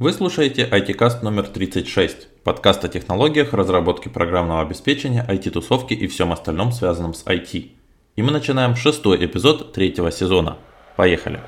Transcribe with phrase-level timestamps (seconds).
[0.00, 6.72] Вы слушаете IT-каст номер 36, подкаст о технологиях, разработке программного обеспечения, IT-тусовке и всем остальном,
[6.72, 7.72] связанном с IT.
[8.16, 10.56] И мы начинаем шестой эпизод третьего сезона.
[10.96, 11.40] Поехали!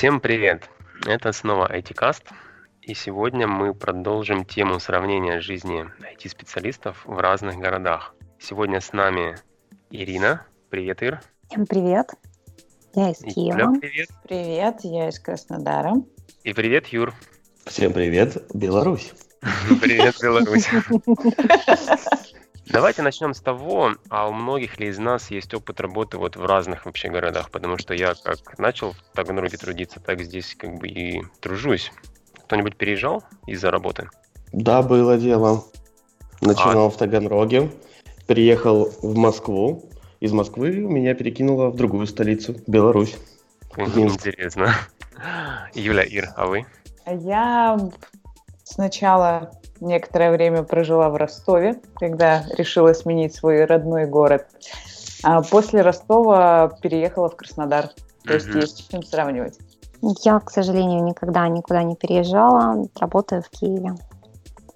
[0.00, 0.70] Всем привет!
[1.04, 2.24] Это снова IT-каст,
[2.80, 8.14] и сегодня мы продолжим тему сравнения жизни IT-специалистов в разных городах.
[8.38, 9.36] Сегодня с нами
[9.90, 10.46] Ирина.
[10.70, 11.20] Привет, Ир.
[11.50, 12.14] Всем привет.
[12.94, 13.58] Я из Киева.
[13.58, 14.08] Юля, привет.
[14.26, 15.92] Привет, я из Краснодара.
[16.44, 17.12] И привет, Юр.
[17.66, 19.12] Всем привет, Беларусь.
[19.82, 20.66] Привет, Беларусь.
[22.72, 26.44] Давайте начнем с того, а у многих ли из нас есть опыт работы вот в
[26.44, 30.86] разных вообще городах, потому что я как начал в Таганроге трудиться, так здесь как бы
[30.86, 31.90] и тружусь.
[32.44, 34.08] Кто-нибудь переезжал из-за работы?
[34.52, 35.64] Да, было дело.
[36.40, 36.90] Начинал а...
[36.90, 37.72] в Таганроге,
[38.28, 39.90] приехал в Москву,
[40.20, 43.16] из Москвы меня перекинуло в другую столицу, Беларусь.
[43.76, 44.74] Интересно.
[45.74, 46.66] Юля, Ир, а вы?
[47.04, 47.78] Я
[48.62, 54.46] сначала некоторое время прожила в Ростове, когда решила сменить свой родной город.
[55.22, 57.90] А после Ростова переехала в Краснодар.
[58.24, 59.58] То есть есть с чем сравнивать.
[60.24, 63.94] Я, к сожалению, никогда никуда не переезжала, работаю в Киеве.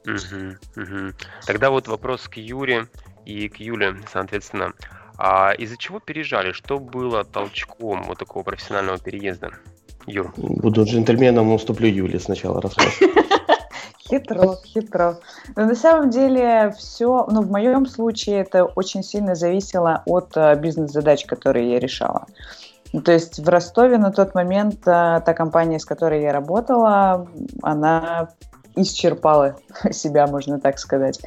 [0.07, 1.13] Угу, угу.
[1.47, 2.89] Тогда вот вопрос к Юре
[3.25, 4.75] и к Юле, соответственно.
[5.17, 6.53] А из-за чего переезжали?
[6.53, 9.53] Что было толчком вот такого профессионального переезда?
[10.07, 10.35] Юр.
[10.37, 13.01] Буду джентльменом, уступлю Юле сначала рассказ.
[14.09, 15.21] Хитро, хитро.
[15.57, 20.57] Но на самом деле все, ну в моем случае это очень сильно зависело от uh,
[20.57, 22.27] бизнес-задач, которые я решала.
[22.93, 27.27] Ну, то есть в Ростове на тот момент uh, та компания, с которой я работала,
[27.63, 28.29] она
[28.77, 29.57] исчерпала
[29.91, 31.21] себя, можно так сказать.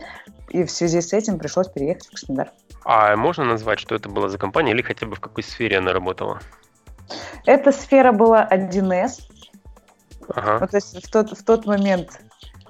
[0.50, 2.52] И в связи с этим пришлось переехать в Краснодар.
[2.86, 5.94] А можно назвать, что это была за компания или хотя бы в какой сфере она
[5.94, 6.40] работала?
[7.46, 9.24] Эта сфера была 1С.
[10.30, 10.60] Ага.
[10.62, 12.22] Ну, то есть в тот, в тот момент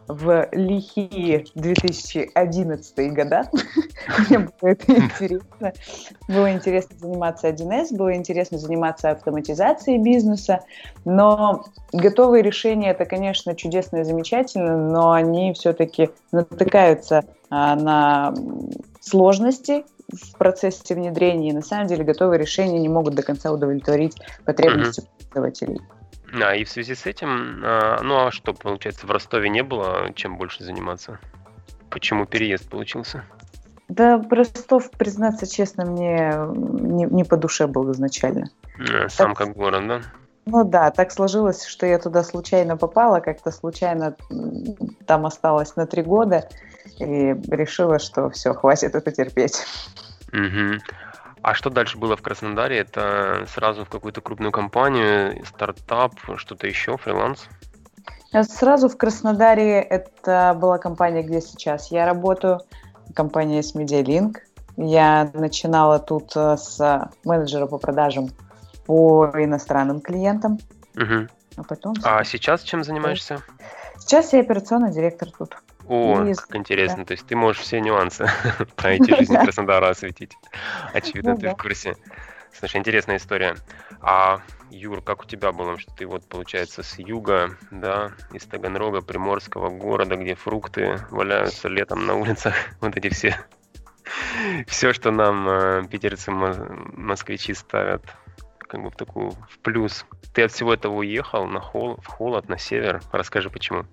[0.08, 3.50] в лихие 2011 года.
[4.30, 5.74] Мне было это интересно.
[6.28, 10.62] Было интересно заниматься 1С, было интересно заниматься автоматизацией бизнеса,
[11.06, 18.34] но готовые решения это, конечно, чудесно и замечательно, но они все-таки натыкаются а, на
[19.02, 24.16] сложности в процессе внедрения, и на самом деле готовые решения не могут до конца удовлетворить
[24.46, 25.80] потребности пользователей.
[26.34, 30.12] А, и в связи с этим, а, ну а что, получается, в Ростове не было
[30.16, 31.20] чем больше заниматься?
[31.90, 33.24] Почему переезд получился?
[33.88, 38.50] Да, Ростов, признаться честно, мне не, не по душе был изначально.
[38.78, 40.02] А, сам так, как город, да?
[40.46, 44.16] Ну да, так сложилось, что я туда случайно попала, как-то случайно
[45.06, 46.50] там осталась на три года
[47.00, 49.66] и решила, что все, хватит это терпеть.
[50.34, 50.80] Угу.
[51.48, 52.80] А что дальше было в Краснодаре?
[52.80, 57.48] Это сразу в какую-то крупную компанию, стартап, что-то еще, фриланс?
[58.42, 62.60] Сразу в Краснодаре это была компания, где сейчас я работаю,
[63.14, 64.40] компания с MediaLink.
[64.76, 68.28] Я начинала тут э, с менеджера по продажам
[68.86, 70.60] по иностранным клиентам.
[70.98, 71.28] Угу.
[71.56, 71.94] А потом...
[72.04, 73.42] А сейчас чем занимаешься?
[74.00, 75.56] Сейчас я операционный директор тут.
[75.88, 76.34] О, и...
[76.34, 77.00] как интересно.
[77.00, 77.06] Да.
[77.06, 78.30] То есть ты можешь все нюансы
[78.76, 80.38] по IT-жизни Краснодара осветить.
[80.94, 81.96] Очевидно, ну ты в курсе.
[82.54, 83.56] Слушай, интересная история.
[84.02, 89.02] А, Юр, как у тебя было, что ты вот, получается, с юга, да, из Таганрога,
[89.02, 93.38] приморского города, где фрукты валяются летом на улицах, вот эти все,
[94.68, 98.04] все, что нам э, питерцы, москвичи ставят
[98.60, 100.06] как бы в такую, в плюс.
[100.34, 103.02] Ты от всего этого уехал на хол, в холод, на север.
[103.12, 103.86] Расскажи, почему.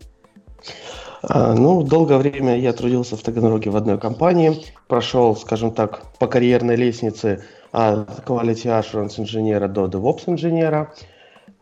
[1.23, 6.27] А, ну, долгое время я трудился в Таганроге в одной компании, прошел, скажем так, по
[6.27, 7.43] карьерной лестнице
[7.73, 10.93] от Quality Assurance инженера до DevOps инженера.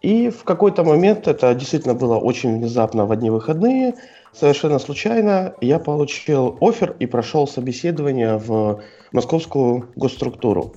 [0.00, 3.94] И в какой-то момент, это действительно было очень внезапно в одни выходные,
[4.32, 8.82] совершенно случайно я получил офер и прошел собеседование в
[9.12, 10.74] московскую госструктуру.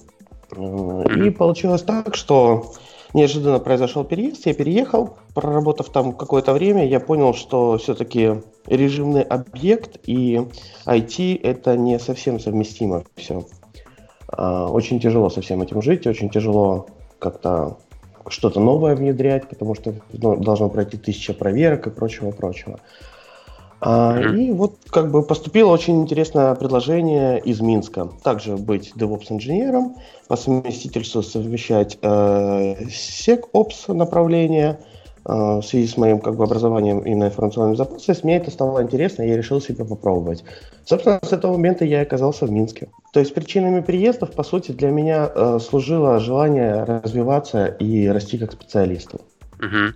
[0.52, 2.74] И получилось так, что
[3.16, 9.98] неожиданно произошел переезд, я переехал, проработав там какое-то время, я понял, что все-таки режимный объект
[10.06, 10.46] и
[10.86, 13.46] IT это не совсем совместимо все.
[14.28, 17.78] А, очень тяжело со всем этим жить, очень тяжело как-то
[18.28, 22.82] что-то новое внедрять, потому что ну, должно пройти тысяча проверок и прочего-прочего.
[23.82, 28.10] А, и вот как бы поступило очень интересное предложение из Минска.
[28.24, 29.96] Также быть DevOps-инженером,
[30.28, 34.80] по совместительству совмещать э, SecOps направление.
[35.28, 38.84] Э, в связи с моим как бы, образованием и на информационной безопасности, мне это стало
[38.84, 40.44] интересно, и я решил себя попробовать.
[40.86, 42.90] Собственно, с этого момента я оказался в Минске.
[43.12, 48.52] То есть причинами приездов, по сути, для меня э, служило желание развиваться и расти как
[48.52, 49.22] специалисту.
[49.60, 49.94] Угу.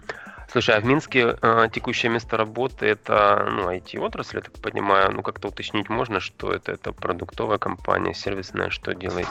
[0.51, 5.12] Слушай, а в Минске э, текущее место работы это ну, IT-отрасль, я так понимаю.
[5.13, 6.72] Ну, как-то уточнить можно, что это?
[6.72, 9.30] Это продуктовая компания, сервисная, что делаете?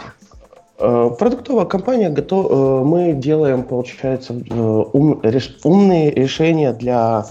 [0.78, 7.26] Э, продуктовая компания, готов, э, мы делаем, получается, э, ум, реш, умные решения для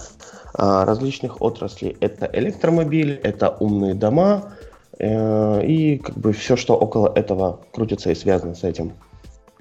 [0.54, 1.96] различных отраслей.
[2.00, 4.54] Это электромобиль, это умные дома
[4.98, 8.92] и как бы все, что около этого крутится и связано с этим.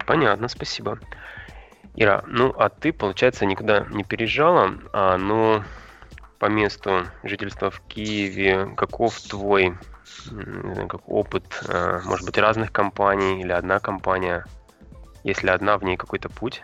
[0.07, 0.97] Понятно, спасибо.
[1.99, 5.63] Ира, ну а ты, получается, никуда не переезжала, а, ну,
[6.37, 9.75] по месту жительства в Киеве, каков твой
[10.87, 14.45] как опыт, а, может быть, разных компаний или одна компания?
[15.23, 16.63] Если одна, в ней какой-то путь?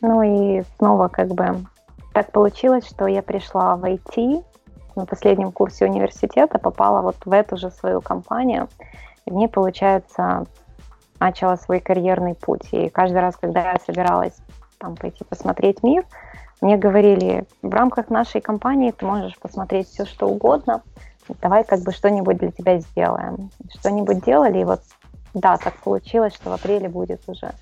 [0.00, 1.64] Ну и снова как бы
[2.12, 4.44] так получилось, что я пришла в IT
[4.96, 8.68] на последнем курсе университета, попала вот в эту же свою компанию.
[9.24, 10.46] И в ней, получается,
[11.24, 12.68] начала свой карьерный путь.
[12.72, 14.36] И каждый раз, когда я собиралась
[14.78, 16.04] там пойти посмотреть мир,
[16.60, 20.82] мне говорили, в рамках нашей компании ты можешь посмотреть все, что угодно,
[21.40, 23.50] давай как бы что-нибудь для тебя сделаем.
[23.78, 24.80] Что-нибудь делали, и вот
[25.34, 27.52] да, так получилось, что в апреле будет уже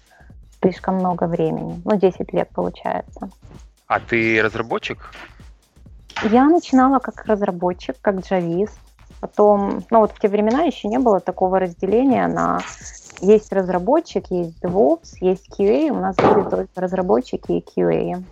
[0.61, 1.81] слишком много времени.
[1.85, 3.31] Ну, 10 лет получается.
[3.87, 5.13] А ты разработчик?
[6.31, 8.79] Я начинала как разработчик, как джавист.
[9.21, 12.61] Потом, ну вот в те времена еще не было такого разделения на
[13.21, 18.23] есть разработчик, есть DevOps, есть QA, у нас были только разработчики и QA.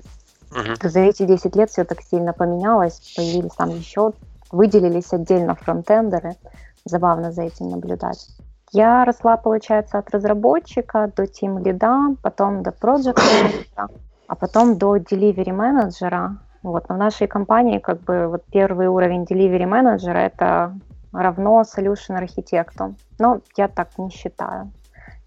[0.51, 0.89] Uh-huh.
[0.89, 4.13] За эти 10 лет все так сильно поменялось, появились там еще,
[4.51, 6.37] выделились отдельно фронтендеры.
[6.85, 8.29] Забавно за этим наблюдать.
[8.73, 13.89] Я росла, получается, от разработчика до тим лида, потом до проект менеджера,
[14.27, 16.39] а потом до delivery менеджера.
[16.63, 20.75] Вот, но в нашей компании как бы вот первый уровень delivery менеджера это
[21.13, 22.95] равно solution архитекту.
[23.19, 24.71] Но я так не считаю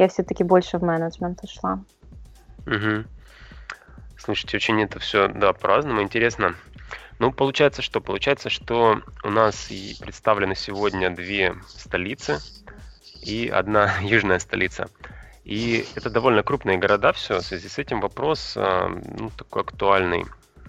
[0.02, 1.84] я все-таки больше в менеджмент ушла.
[2.66, 3.06] Угу.
[4.18, 6.02] Слушайте, очень это все, да, по-разному.
[6.02, 6.56] Интересно.
[7.20, 8.02] Ну, получается что?
[8.02, 12.40] Получается, что у нас и представлены сегодня две столицы
[13.22, 14.90] и одна южная столица.
[15.44, 17.40] И это довольно крупные города все.
[17.40, 20.26] В связи с этим вопрос а, ну, такой актуальный.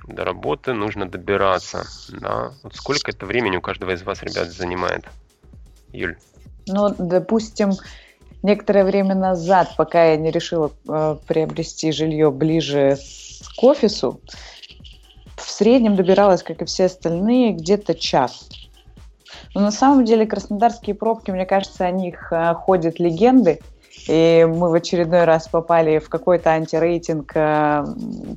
[0.06, 1.86] До работы нужно добираться.
[2.10, 2.52] Да?
[2.62, 5.06] Вот сколько это времени у каждого из вас, ребят, занимает?
[5.90, 6.18] Юль?
[6.66, 7.72] Ну, допустим,
[8.42, 12.98] некоторое время назад, пока я не решила э, приобрести жилье ближе
[13.56, 14.20] к офису,
[15.36, 18.48] в среднем добиралась, как и все остальные, где-то час.
[19.54, 23.60] Но на самом деле краснодарские пробки, мне кажется, о них э, ходят легенды.
[24.08, 27.84] И мы в очередной раз попали в какой-то антирейтинг э,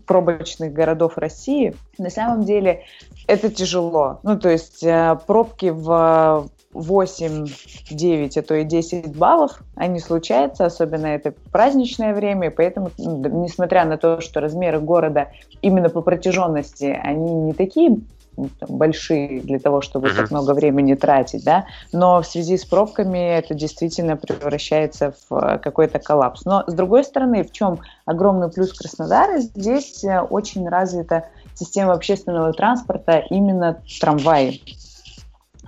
[0.06, 1.76] пробочных городов России.
[1.98, 2.84] На самом деле
[3.28, 4.20] это тяжело.
[4.24, 7.48] Ну, то есть э, пробки в 8,
[7.90, 13.98] 9, а то и 10 баллов, они случаются, особенно это праздничное время, поэтому, несмотря на
[13.98, 15.30] то, что размеры города
[15.62, 17.98] именно по протяженности, они не такие
[18.36, 20.16] там, большие для того, чтобы uh-huh.
[20.16, 25.58] так много времени тратить, да, но в связи с пробками это действительно превращается в э,
[25.60, 26.44] какой-то коллапс.
[26.46, 32.52] Но с другой стороны, в чем огромный плюс Краснодара, здесь э, очень развита система общественного
[32.52, 34.62] транспорта, именно трамваи.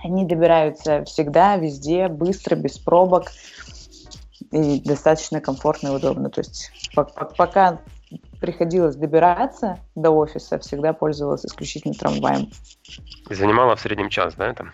[0.03, 3.31] Они добираются всегда, везде, быстро, без пробок
[4.51, 6.29] и достаточно комфортно и удобно.
[6.29, 7.79] То есть пока
[8.39, 12.49] приходилось добираться до офиса, всегда пользовалась исключительно трамваем.
[13.29, 14.71] И занимала в среднем час, да, это?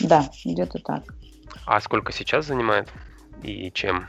[0.00, 1.02] Да, где-то так.
[1.66, 2.88] А сколько сейчас занимает?
[3.42, 4.06] И чем?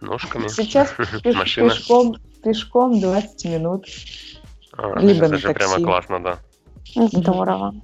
[0.00, 0.48] Ножками?
[0.48, 3.86] Сейчас пешком, пешком 20 минут.
[4.72, 5.68] А, либо это на же такси.
[5.68, 6.38] прямо классно, да.
[6.94, 7.74] Здорово.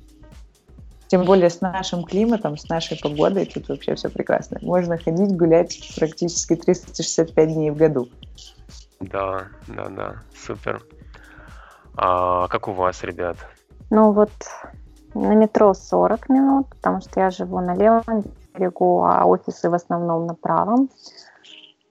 [1.08, 4.58] Тем более с нашим климатом, с нашей погодой тут вообще все прекрасно.
[4.62, 8.08] Можно ходить, гулять практически 365 дней в году.
[9.00, 10.82] Да, да, да, супер.
[11.96, 13.36] А как у вас, ребят?
[13.90, 14.32] Ну вот
[15.14, 20.26] на метро 40 минут, потому что я живу на левом берегу, а офисы в основном
[20.26, 20.90] на правом.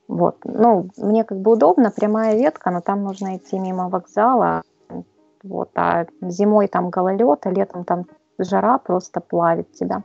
[0.07, 4.61] Вот, ну, мне как бы удобно, прямая ветка, но там нужно идти мимо вокзала.
[5.41, 8.05] Вот, а зимой там гололед, а летом там
[8.37, 10.03] жара просто плавит тебя.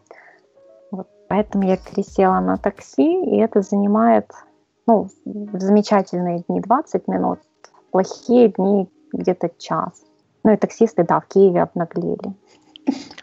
[0.90, 1.08] Вот.
[1.28, 4.30] Поэтому я пересела на такси, и это занимает,
[4.86, 7.40] ну, в замечательные дни 20 минут,
[7.72, 10.04] в плохие дни где-то час.
[10.44, 12.34] Ну и таксисты, да, в Киеве обнаглели.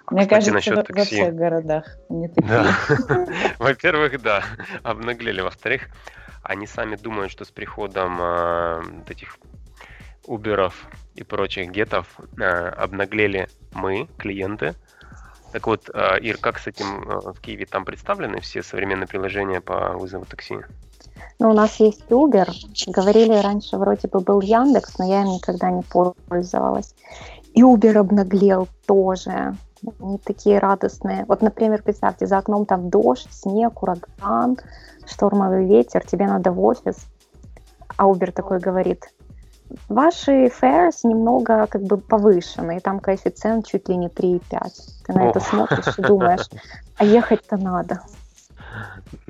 [0.09, 0.93] Мне Кстати, кажется, насчет такси.
[0.93, 2.47] во всех городах не такие.
[2.47, 3.27] Да.
[3.59, 4.43] Во-первых, да,
[4.83, 5.41] обнаглели.
[5.41, 5.89] Во-вторых,
[6.43, 9.37] они сами думают, что с приходом э, этих
[10.27, 14.75] Уберов и прочих гетов э, обнаглели мы, клиенты.
[15.51, 19.61] Так вот, э, Ир, как с этим э, в Киеве там представлены все современные приложения
[19.61, 20.57] по вызову такси?
[21.39, 22.49] Ну, у нас есть Uber.
[22.87, 26.95] Говорили раньше, вроде бы был Яндекс, но я им никогда не пользовалась.
[27.53, 29.55] И Uber обнаглел тоже.
[29.99, 31.25] Они такие радостные.
[31.27, 34.57] Вот, например, представьте, за окном там дождь, снег, ураган,
[35.05, 36.97] штормовый ветер, тебе надо в офис.
[37.95, 39.05] А Uber такой говорит,
[39.89, 44.71] ваши fares немного как бы повышены, и там коэффициент чуть ли не 3,5.
[45.05, 45.29] Ты на О.
[45.29, 46.47] это смотришь и думаешь,
[46.97, 48.01] а ехать-то надо.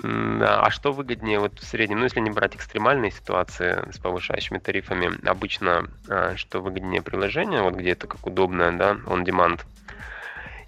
[0.04, 5.12] А что выгоднее вот в среднем, ну если не брать экстремальные ситуации с повышающими тарифами,
[5.28, 9.62] обычно а, что выгоднее приложение, вот где это как удобно, да, on demand,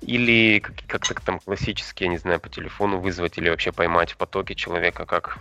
[0.01, 4.55] или как-то там классические, я не знаю, по телефону вызвать или вообще поймать в потоке
[4.55, 5.37] человека, как,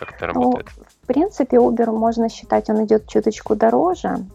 [0.00, 0.70] как это ну, работает?
[0.76, 4.26] Ну, в принципе, Uber можно считать, он идет чуточку дороже,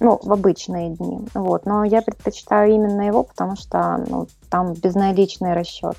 [0.00, 5.54] ну, в обычные дни, вот, но я предпочитаю именно его, потому что ну, там безналичный
[5.54, 5.96] расчет.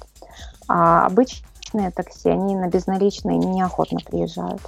[0.67, 4.61] А обычные такси, они на безналичные неохотно приезжают.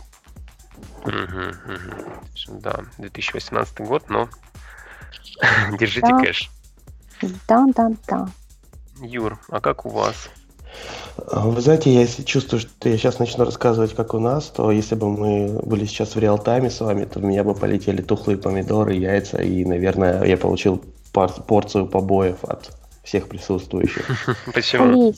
[1.04, 2.60] Угу, угу.
[2.60, 4.28] Да, 2018 год, но
[5.80, 6.20] держите да.
[6.20, 6.52] кэш.
[7.48, 8.28] Да, да, да.
[9.00, 10.30] Юр, а как у вас?
[11.18, 14.96] Вы знаете, я если чувствую, что я сейчас начну рассказывать, как у нас, то если
[14.96, 18.94] бы мы были сейчас в реал-тайме с вами, то в меня бы полетели тухлые помидоры,
[18.94, 22.72] яйца, и, наверное, я получил порцию побоев от
[23.04, 24.28] всех присутствующих.
[24.54, 25.14] Почему?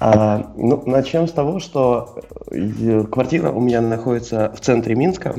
[0.00, 2.20] А, ну, начнем с того, что
[2.50, 5.34] э, квартира у меня находится в центре Минска,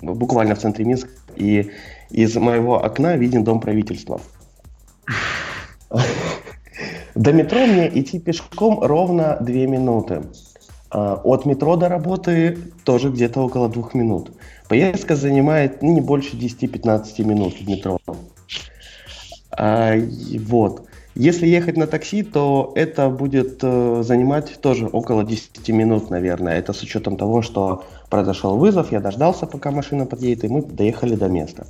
[0.00, 1.70] буквально в центре Минска, и
[2.10, 4.20] из моего окна виден дом правительства.
[7.16, 10.22] До метро мне идти пешком ровно 2 минуты.
[10.90, 14.32] А, от метро до работы тоже где-то около двух минут.
[14.68, 17.98] Поездка занимает ну, не больше 10-15 минут в метро.
[19.50, 19.94] А,
[20.40, 20.82] вот.
[21.14, 26.58] Если ехать на такси, то это будет э, занимать тоже около 10 минут, наверное.
[26.58, 31.14] Это с учетом того, что произошел вызов, я дождался, пока машина подъедет, и мы доехали
[31.14, 31.66] до места.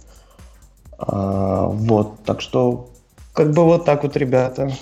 [0.98, 2.88] А, вот, так что
[3.36, 4.72] как бы вот так вот, ребята.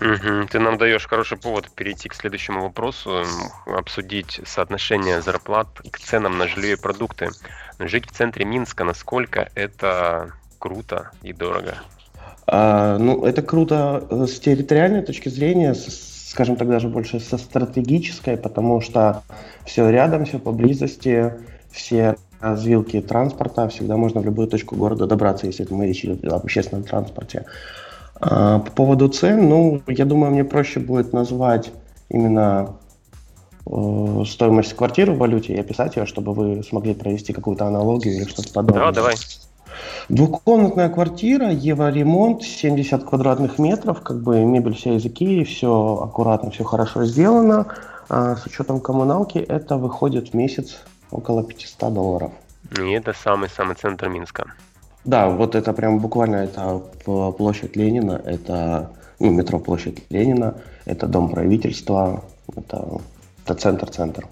[0.00, 0.48] Угу.
[0.50, 3.22] Ты нам даешь хороший повод перейти к следующему вопросу,
[3.66, 7.30] обсудить соотношение зарплат к ценам на жилье и продукты.
[7.78, 11.74] Жить в центре Минска, насколько это круто и дорого?
[12.46, 17.38] А, ну, это круто э, с территориальной точки зрения, с, скажем так, даже больше со
[17.38, 19.22] стратегической, потому что
[19.66, 21.34] все рядом, все поблизости,
[21.70, 26.42] все развилки транспорта, всегда можно в любую точку города добраться, если мы речь идет об
[26.42, 27.44] общественном транспорте.
[28.20, 31.72] По поводу цен, ну, я думаю, мне проще будет назвать
[32.10, 32.76] именно
[33.66, 38.24] э, стоимость квартиры в валюте и описать ее, чтобы вы смогли провести какую-то аналогию или
[38.24, 38.86] что-то подобное.
[38.86, 39.14] Да, давай.
[40.08, 46.64] Двухкомнатная квартира, евроремонт, 70 квадратных метров, как бы мебель вся из Икеи, все аккуратно, все
[46.64, 47.68] хорошо сделано.
[48.08, 52.32] А с учетом коммуналки это выходит в месяц около 500 долларов.
[52.78, 54.52] И это самый-самый центр Минска.
[55.04, 60.54] Да, вот это прям буквально это площадь Ленина, это ну, метро площадь Ленина,
[60.84, 63.00] это дом правительства, это,
[63.44, 64.26] это центр-центр.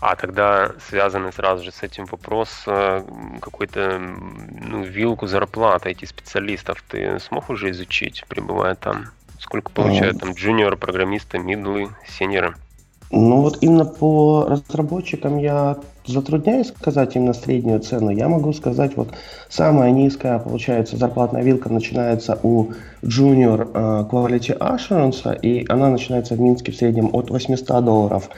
[0.00, 3.02] А тогда связанный сразу же с этим вопрос э,
[3.40, 9.10] какой-то ну, вилку зарплат IT-специалистов ты смог уже изучить, пребывая там?
[9.38, 10.20] Сколько получают а...
[10.20, 12.54] там джуниор, программисты, мидлы, сеньоры?
[13.10, 15.76] Ну вот именно по разработчикам я
[16.06, 18.10] затрудняюсь сказать именно среднюю цену.
[18.10, 19.08] Я могу сказать, вот
[19.48, 26.40] самая низкая, получается, зарплатная вилка начинается у Junior uh, Quality Assurance, и она начинается в
[26.40, 28.30] Минске в среднем от 800 долларов.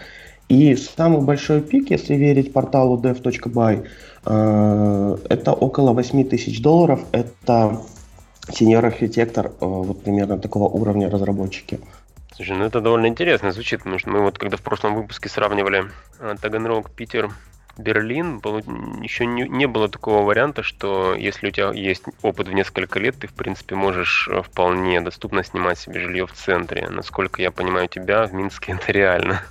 [0.48, 3.86] И самый большой пик, если верить порталу dev.by,
[4.24, 7.00] uh, это около 8 тысяч долларов.
[7.12, 7.80] Это
[8.50, 11.78] сеньор-архитектор, uh, вот примерно такого уровня разработчики.
[12.34, 15.84] Слушай, ну это довольно интересно звучит, потому что мы вот когда в прошлом выпуске сравнивали
[16.18, 17.30] э, Таганрог, Питер,
[17.78, 18.38] Берлин,
[19.02, 23.18] еще не, не было такого варианта, что если у тебя есть опыт в несколько лет,
[23.18, 26.88] ты, в принципе, можешь э, вполне доступно снимать себе жилье в центре.
[26.90, 29.42] Насколько я понимаю тебя, в Минске это реально.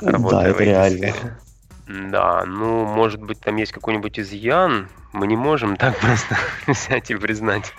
[0.00, 1.38] Да, это реально.
[1.86, 4.88] Да, ну, может быть, там есть какой-нибудь изъян.
[5.12, 6.36] Мы не можем так просто
[6.66, 7.74] взять и признать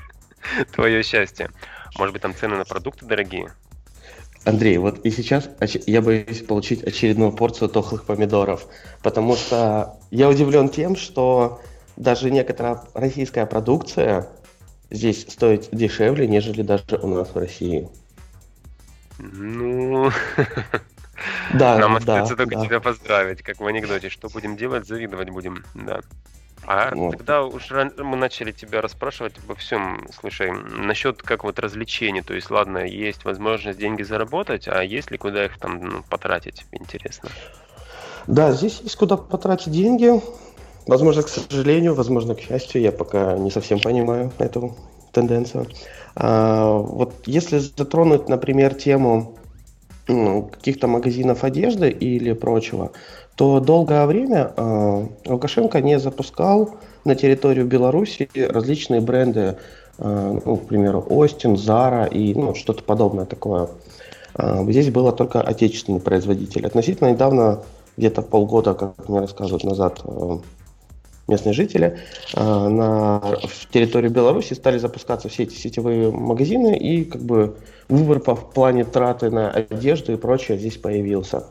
[0.71, 1.49] твое счастье.
[1.97, 3.51] Может быть, там цены на продукты дорогие?
[4.43, 5.49] Андрей, вот и сейчас
[5.85, 8.65] я боюсь получить очередную порцию тохлых помидоров,
[9.03, 11.61] потому что я удивлен тем, что
[11.95, 14.27] даже некоторая российская продукция
[14.89, 17.87] здесь стоить дешевле, нежели даже у нас в России.
[19.19, 20.09] Ну,
[21.53, 22.65] да, нам остается да, только да.
[22.65, 24.09] тебя поздравить, как в анекдоте.
[24.09, 26.01] Что будем делать, завидовать будем, да.
[26.67, 27.11] А вот.
[27.11, 30.07] тогда уж мы начали тебя расспрашивать обо всем.
[30.19, 35.17] Слушай, насчет как вот развлечений, то есть, ладно, есть возможность деньги заработать, а есть ли
[35.17, 37.29] куда их там ну, потратить, интересно?
[38.27, 40.21] Да, здесь есть куда потратить деньги.
[40.87, 44.75] Возможно, к сожалению, возможно, к счастью, я пока не совсем понимаю эту
[45.11, 45.67] тенденцию.
[46.15, 49.37] А, вот если затронуть, например, тему
[50.07, 52.91] ну, каких-то магазинов одежды или прочего,
[53.35, 59.57] то долгое время э, Лукашенко не запускал на территорию Беларуси различные бренды,
[59.97, 63.69] э, ну, к примеру, Остин, Зара и ну, что-то подобное такое.
[64.35, 66.65] Э, здесь было только отечественный производитель.
[66.65, 67.63] Относительно недавно,
[67.97, 70.37] где-то полгода, как мне рассказывают назад э,
[71.27, 71.97] местные жители,
[72.33, 73.21] э, на
[73.71, 77.55] территории Беларуси стали запускаться все эти сетевые магазины, и как бы
[77.89, 81.45] выбор по, в плане траты на одежду и прочее здесь появился.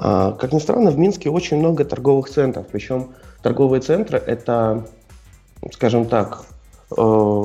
[0.00, 4.86] А, как ни странно, в Минске очень много торговых центров, причем торговые центры это,
[5.72, 6.44] скажем так,
[6.90, 6.94] э,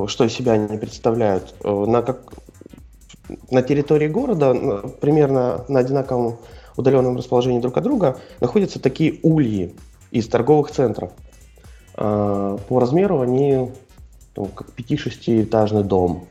[0.08, 1.56] что из себя они представляют.
[1.64, 2.34] Э, на, как,
[3.50, 4.54] на территории города,
[5.02, 6.38] примерно на одинаковом
[6.78, 9.74] удаленном расположении друг от друга, находятся такие ульи
[10.12, 11.12] из торговых центров.
[11.96, 13.72] А, по размеру они
[14.36, 16.28] ну, как 5-6-этажный дом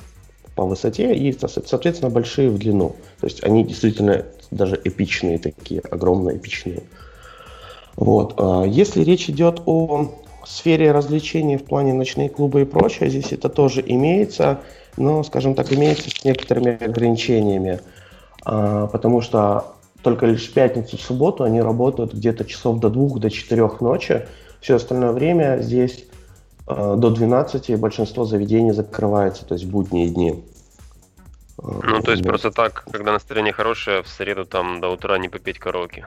[0.55, 2.95] по высоте и, соответственно, большие в длину.
[3.21, 6.83] То есть они действительно даже эпичные такие, огромные эпичные.
[7.97, 8.35] Вот.
[8.37, 10.13] А если речь идет о
[10.47, 14.61] сфере развлечений в плане ночные клубы и прочее, здесь это тоже имеется,
[14.97, 17.81] но, скажем так, имеется с некоторыми ограничениями,
[18.45, 23.21] а, потому что только лишь в пятницу, в субботу они работают где-то часов до двух,
[23.21, 24.27] до четырех ночи.
[24.61, 26.05] Все остальное время здесь
[26.67, 30.43] а, до 12 большинство заведений закрывается, то есть будние дни.
[31.59, 35.59] Ну, то есть просто так, когда настроение хорошее, в среду там до утра не попеть
[35.59, 36.07] караоке.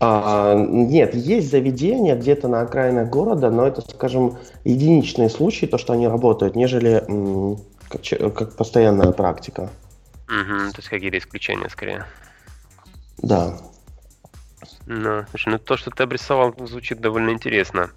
[0.00, 5.92] А, нет, есть заведения где-то на окраинах города, но это, скажем, единичные случаи, то, что
[5.92, 9.70] они работают, нежели м, как, как постоянная практика.
[10.28, 12.06] Угу, то есть какие-то исключения скорее.
[13.18, 13.56] Да.
[14.86, 17.90] Ну, слушай, ну то, что ты обрисовал, звучит довольно интересно.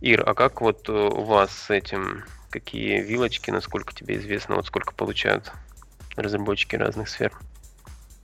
[0.00, 4.94] Ир, а как вот у вас с этим, какие вилочки, насколько тебе известно, вот сколько
[4.94, 5.52] получают?
[6.16, 7.32] Разработчики разных сфер.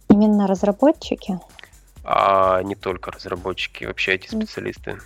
[0.09, 1.38] Именно разработчики?
[2.05, 4.98] А не только разработчики, вообще эти специалисты.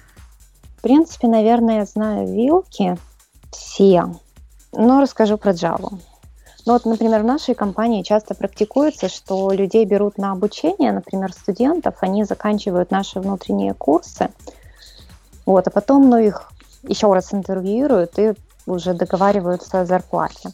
[0.79, 2.97] В принципе, наверное, я знаю вилки
[3.51, 4.15] все,
[4.73, 5.99] но расскажу про Java.
[6.67, 11.97] Ну вот, например, в нашей компании часто практикуется, что людей берут на обучение, например, студентов,
[12.01, 14.31] они заканчивают наши внутренние курсы,
[15.45, 16.51] вот, а потом, ну, их
[16.83, 18.33] еще раз интервьюируют и
[18.67, 20.51] уже договариваются о зарплате.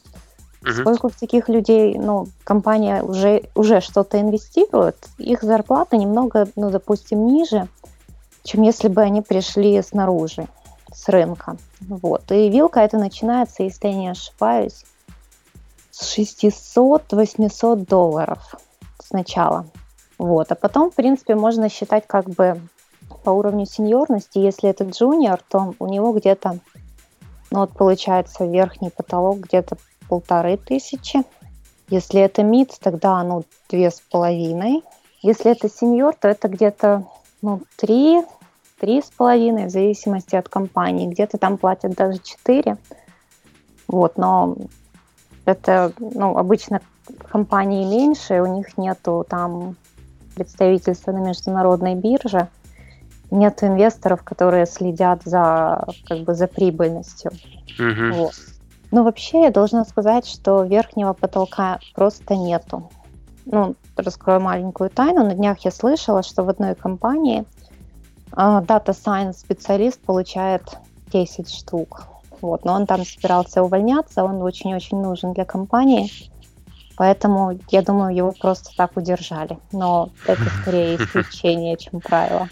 [0.62, 7.26] Поскольку в таких людей, ну, компания уже, уже что-то инвестирует, их зарплата немного, ну, допустим,
[7.26, 7.66] ниже,
[8.44, 10.46] чем если бы они пришли снаружи,
[10.92, 11.56] с рынка.
[11.80, 12.30] Вот.
[12.30, 14.84] И вилка это начинается, если я не ошибаюсь,
[15.90, 18.54] с 600-800 долларов
[19.02, 19.66] сначала.
[20.18, 20.52] Вот.
[20.52, 22.60] А потом, в принципе, можно считать как бы
[23.24, 24.38] по уровню сеньорности.
[24.38, 26.58] Если это джуниор, то у него где-то,
[27.50, 29.76] ну вот получается верхний потолок где-то
[30.10, 31.22] полторы тысячи.
[31.88, 34.82] Если это мид, тогда ну две с половиной.
[35.22, 37.04] Если это сеньор, то это где-то
[37.42, 38.22] ну, три,
[38.80, 41.06] три с половиной, в зависимости от компании.
[41.06, 42.76] Где-то там платят даже четыре.
[43.86, 44.56] Вот, но
[45.44, 46.80] это, ну, обычно
[47.28, 49.76] компании меньше, у них нету там
[50.34, 52.48] представительства на международной бирже,
[53.30, 57.32] нет инвесторов, которые следят за, как бы, за прибыльностью.
[57.78, 58.12] Mm-hmm.
[58.12, 58.34] Вот.
[58.90, 62.90] Ну, вообще, я должна сказать, что верхнего потолка просто нету.
[63.46, 65.24] Ну, раскрою маленькую тайну.
[65.24, 67.44] На днях я слышала, что в одной компании
[68.32, 70.62] Data Science специалист получает
[71.12, 72.06] 10 штук.
[72.40, 76.10] Вот, но он там собирался увольняться, он очень-очень нужен для компании.
[76.96, 79.58] Поэтому, я думаю, его просто так удержали.
[79.72, 82.48] Но это скорее исключение, чем правило.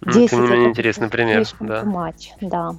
[0.00, 1.46] Ну, тем не менее, интересный пример.
[1.60, 1.82] Да.
[1.84, 2.74] Матч, да.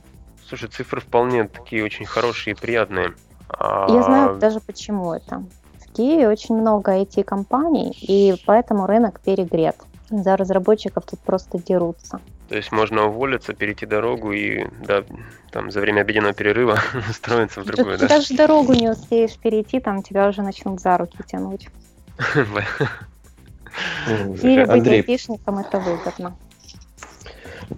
[0.47, 3.13] Слушай, цифры вполне такие очень хорошие и приятные.
[3.59, 5.43] Я знаю а, даже почему это.
[5.79, 9.75] В Киеве очень много IT-компаний, и поэтому рынок перегрет.
[10.09, 12.21] За разработчиков тут просто дерутся.
[12.47, 15.03] То есть можно уволиться, перейти дорогу и да,
[15.51, 16.79] там за время обеденного перерыва
[17.09, 18.07] устроиться в другую, да?
[18.07, 21.67] Даже дорогу не успеешь перейти, там тебя уже начнут за руки тянуть.
[24.07, 26.37] Или быть айтишником это выгодно.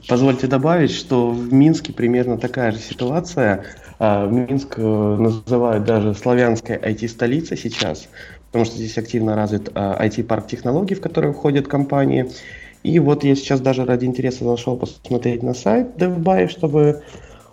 [0.08, 3.66] Позвольте добавить, что в Минске примерно такая же ситуация.
[3.98, 8.08] А, Минск э, называют даже славянской IT-столицей сейчас,
[8.48, 12.32] потому что здесь активно развит IT-парк а, технологий, в который входят компании.
[12.84, 17.04] И вот я сейчас даже ради интереса зашел посмотреть на сайт DevBuy, чтобы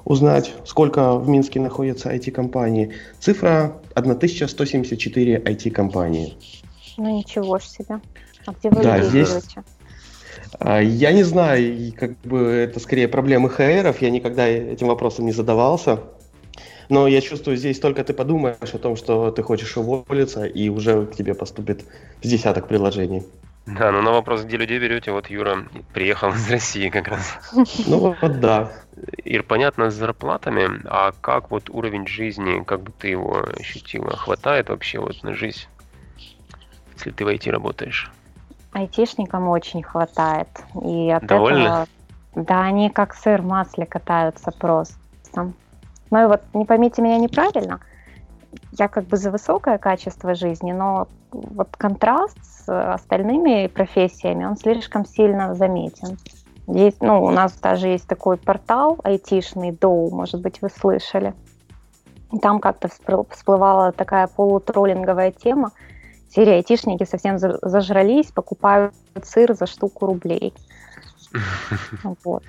[0.05, 2.92] узнать, сколько в Минске находится IT-компаний.
[3.18, 6.35] Цифра 1174 IT-компании.
[6.96, 8.01] Ну ничего ж себе.
[8.46, 9.37] А где вы да, здесь...
[10.61, 16.00] я не знаю, как бы это скорее проблемы ХРов, я никогда этим вопросом не задавался.
[16.88, 21.06] Но я чувствую, здесь только ты подумаешь о том, что ты хочешь уволиться, и уже
[21.06, 21.85] к тебе поступит
[22.22, 23.24] с десяток предложений.
[23.66, 27.38] Да, но на вопрос, где людей берете, вот Юра приехал из России как раз.
[27.87, 28.72] Ну вот да.
[29.24, 34.16] Ир, понятно, с зарплатами, а как вот уровень жизни, как бы ты его ощутила?
[34.16, 35.66] Хватает вообще вот на жизнь,
[36.94, 38.11] если ты в IT работаешь?
[38.76, 40.48] Айтишникам очень хватает.
[40.82, 41.58] И от Довольны?
[41.60, 41.86] этого...
[42.34, 44.94] Да, они как сыр в масле катаются просто.
[46.10, 47.80] Ну и вот не поймите меня неправильно,
[48.72, 55.04] я как бы за высокое качество жизни, но вот контраст с остальными профессиями, он слишком
[55.04, 56.18] сильно заметен.
[56.66, 61.34] Есть, ну, у нас даже есть такой портал айтишный, Доу, может быть, вы слышали.
[62.42, 62.88] там как-то
[63.30, 65.70] всплывала такая полутроллинговая тема.
[66.37, 68.94] Серия айтишники совсем зажрались, покупают
[69.25, 70.53] сыр за штуку рублей.
[72.25, 72.42] Вот.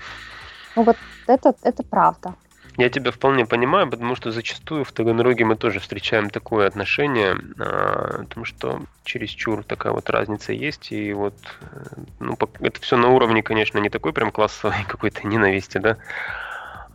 [0.75, 2.35] Ну вот это, это правда.
[2.75, 8.23] Я тебя вполне понимаю, потому что зачастую в Таганроге мы тоже встречаем такое отношение, а,
[8.23, 13.07] о том, что чересчур такая вот разница есть, и вот э, ну, это все на
[13.07, 15.97] уровне, конечно, не такой прям классовой какой-то ненависти, да,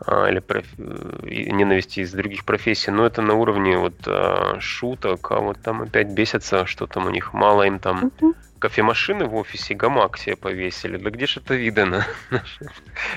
[0.06, 0.66] или проф...
[0.78, 6.08] ненависти из других профессий, но это на уровне вот а, шуток, а вот там опять
[6.08, 8.10] бесятся, что там у них мало им там
[8.58, 12.06] кофемашины в офисе, гамак себе повесили, да где же это видано,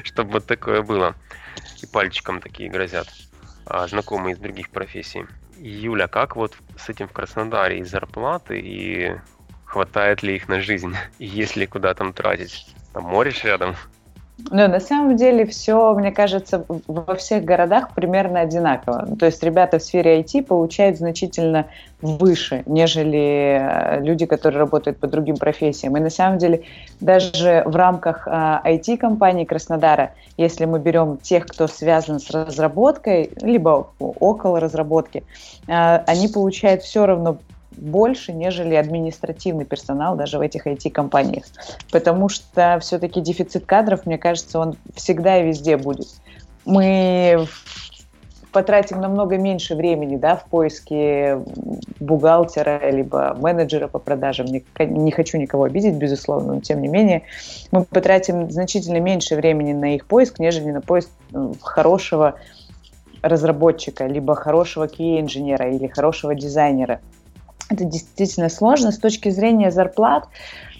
[0.03, 1.15] чтобы вот такое было
[1.81, 3.07] и пальчиком такие грозят,
[3.65, 5.25] а, знакомые из других профессий.
[5.57, 9.15] Юля, как вот с этим в Краснодаре и зарплаты, и
[9.65, 12.75] хватает ли их на жизнь, и есть ли куда там тратить?
[12.93, 13.75] Там море рядом?
[14.37, 19.07] Ну, на самом деле все, мне кажется, во всех городах примерно одинаково.
[19.17, 21.67] То есть ребята в сфере IT получают значительно
[22.01, 25.95] выше, нежели э, люди, которые работают по другим профессиям.
[25.95, 26.63] И на самом деле
[26.99, 34.59] даже в рамках IT-компании Краснодара, если мы берем тех, кто связан с разработкой, либо около
[34.59, 35.23] разработки,
[35.67, 37.37] э, они получают все равно
[37.77, 41.45] больше, нежели административный персонал даже в этих IT-компаниях.
[41.91, 46.07] Потому что все-таки дефицит кадров, мне кажется, он всегда и везде будет.
[46.65, 47.47] Мы
[48.55, 51.41] потратим намного меньше времени да, в поиске
[51.99, 54.45] бухгалтера либо менеджера по продажам.
[54.45, 57.23] Не, хочу никого обидеть, безусловно, но тем не менее
[57.71, 62.35] мы потратим значительно меньше времени на их поиск, нежели на поиск ну, хорошего
[63.21, 67.01] разработчика, либо хорошего QA-инженера или хорошего дизайнера.
[67.69, 68.91] Это действительно сложно.
[68.91, 70.27] С точки зрения зарплат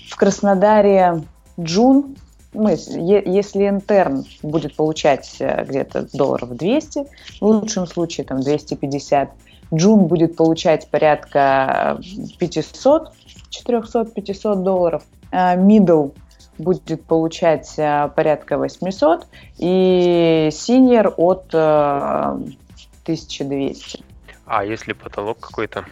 [0.09, 1.23] в Краснодаре
[1.59, 2.15] джун,
[2.53, 7.05] ну, если интерн будет получать э, где-то долларов 200,
[7.41, 9.31] в лучшем случае там 250,
[9.73, 11.99] джун будет получать порядка
[12.39, 13.11] 500,
[13.67, 16.13] 400-500 долларов, middle
[16.57, 24.04] будет получать э, порядка 800 и senior от 1200.
[24.45, 25.86] Э, а если потолок какой-то?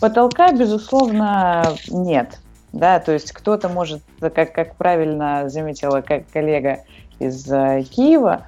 [0.00, 2.38] Потолка, безусловно, нет.
[2.72, 6.80] Да, то есть кто-то может, как, как правильно заметила как коллега
[7.18, 8.46] из э, Киева,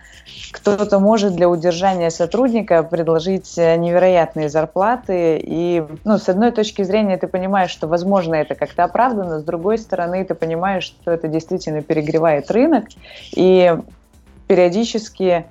[0.53, 5.41] кто-то может для удержания сотрудника предложить невероятные зарплаты.
[5.43, 9.79] И, ну, с одной точки зрения, ты понимаешь, что, возможно, это как-то оправдано, с другой
[9.79, 12.85] стороны, ты понимаешь, что это действительно перегревает рынок.
[13.35, 13.77] И
[14.47, 15.47] периодически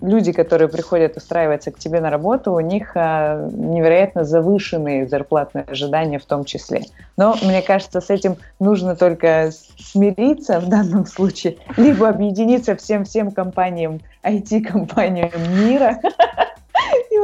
[0.00, 6.18] люди, которые приходят устраиваться к тебе на работу, у них а, невероятно завышенные зарплатные ожидания
[6.18, 6.82] в том числе.
[7.16, 14.00] Но мне кажется, с этим нужно только смириться в данном случае, либо объединиться всем-всем компаниям,
[14.22, 15.30] IT-компаниям
[15.60, 16.00] мира,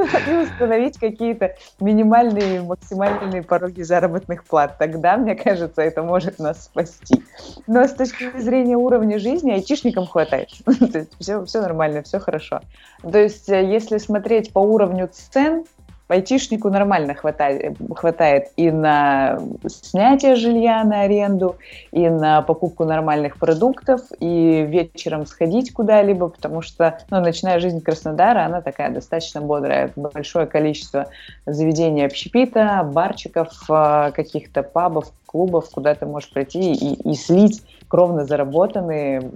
[0.03, 4.79] и установить какие-то минимальные, максимальные пороги заработных плат.
[4.79, 7.23] Тогда, мне кажется, это может нас спасти.
[7.67, 10.49] Но с точки зрения уровня жизни айтишникам хватает.
[10.65, 12.61] То есть все, все нормально, все хорошо.
[13.03, 15.65] То есть э, если смотреть по уровню цен,
[16.09, 21.57] айтишнику нормально хватает, хватает и на снятие жилья на аренду,
[21.93, 28.45] и на покупку нормальных продуктов, и вечером сходить куда-либо, потому что, ну, ночная жизнь Краснодара,
[28.45, 29.93] она такая достаточно бодрая.
[29.97, 31.07] Большое количество
[31.47, 38.25] заведений общепита, барчиков, а, каких-то пабов, клубов, куда ты можешь пройти и, и слить кровно
[38.25, 39.31] заработанные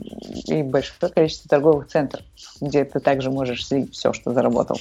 [0.47, 2.23] и большое количество торговых центров,
[2.61, 4.77] где ты также можешь слить все, что заработал.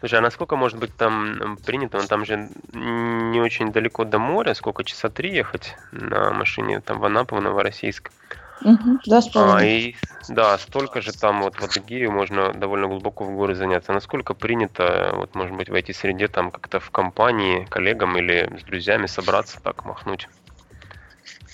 [0.00, 1.98] Слушай, а насколько может быть там принято?
[1.98, 7.00] Он там же не очень далеко до моря, сколько часа три ехать на машине там
[7.00, 8.10] в Анапу, в Новороссийск.
[8.62, 9.94] Угу, да, а, и,
[10.28, 13.92] да, столько же там вот в Адыгею можно довольно глубоко в горы заняться.
[13.92, 19.06] Насколько принято, вот может быть в IT-среде там как-то в компании, коллегам или с друзьями
[19.06, 20.28] собраться так, махнуть,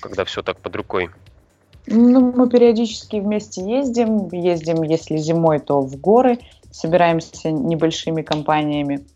[0.01, 1.11] когда все так под рукой?
[1.87, 4.29] Ну, мы периодически вместе ездим.
[4.29, 6.39] Ездим, если зимой, то в горы.
[6.73, 9.07] Собираемся небольшими компаниями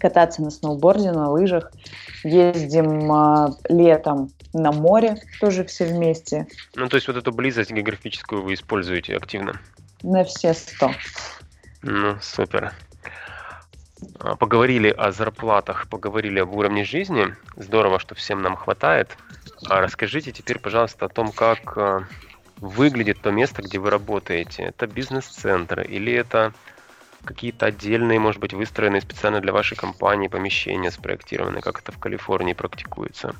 [0.00, 1.70] кататься на сноуборде, на лыжах.
[2.24, 6.46] Ездим э, летом на море, тоже все вместе.
[6.74, 9.60] Ну, то есть вот эту близость географическую вы используете активно?
[10.02, 10.90] На все сто.
[11.82, 12.72] Ну, супер.
[14.18, 17.34] А, поговорили о зарплатах, поговорили об уровне жизни.
[17.56, 19.16] Здорово, что всем нам хватает.
[19.68, 22.04] А расскажите теперь, пожалуйста, о том, как а,
[22.60, 24.64] выглядит то место, где вы работаете.
[24.64, 26.52] Это бизнес-центр или это
[27.24, 32.54] какие-то отдельные, может быть, выстроенные специально для вашей компании помещения спроектированы, как это в Калифорнии
[32.54, 33.34] практикуется?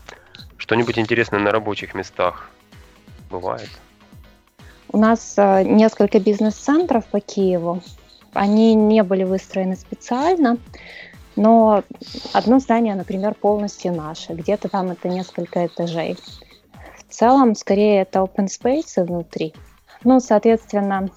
[0.57, 2.51] Что-нибудь интересное на рабочих местах
[3.31, 3.71] бывает?
[4.93, 7.83] У нас э, несколько бизнес-центров по Киеву.
[8.33, 10.59] Они не были выстроены специально,
[11.37, 11.85] но
[12.33, 14.35] одно здание, например, полностью наше.
[14.35, 16.17] Где-то там это несколько этажей.
[17.11, 19.53] В целом, скорее, это open space внутри.
[20.05, 21.11] Ну, соответственно,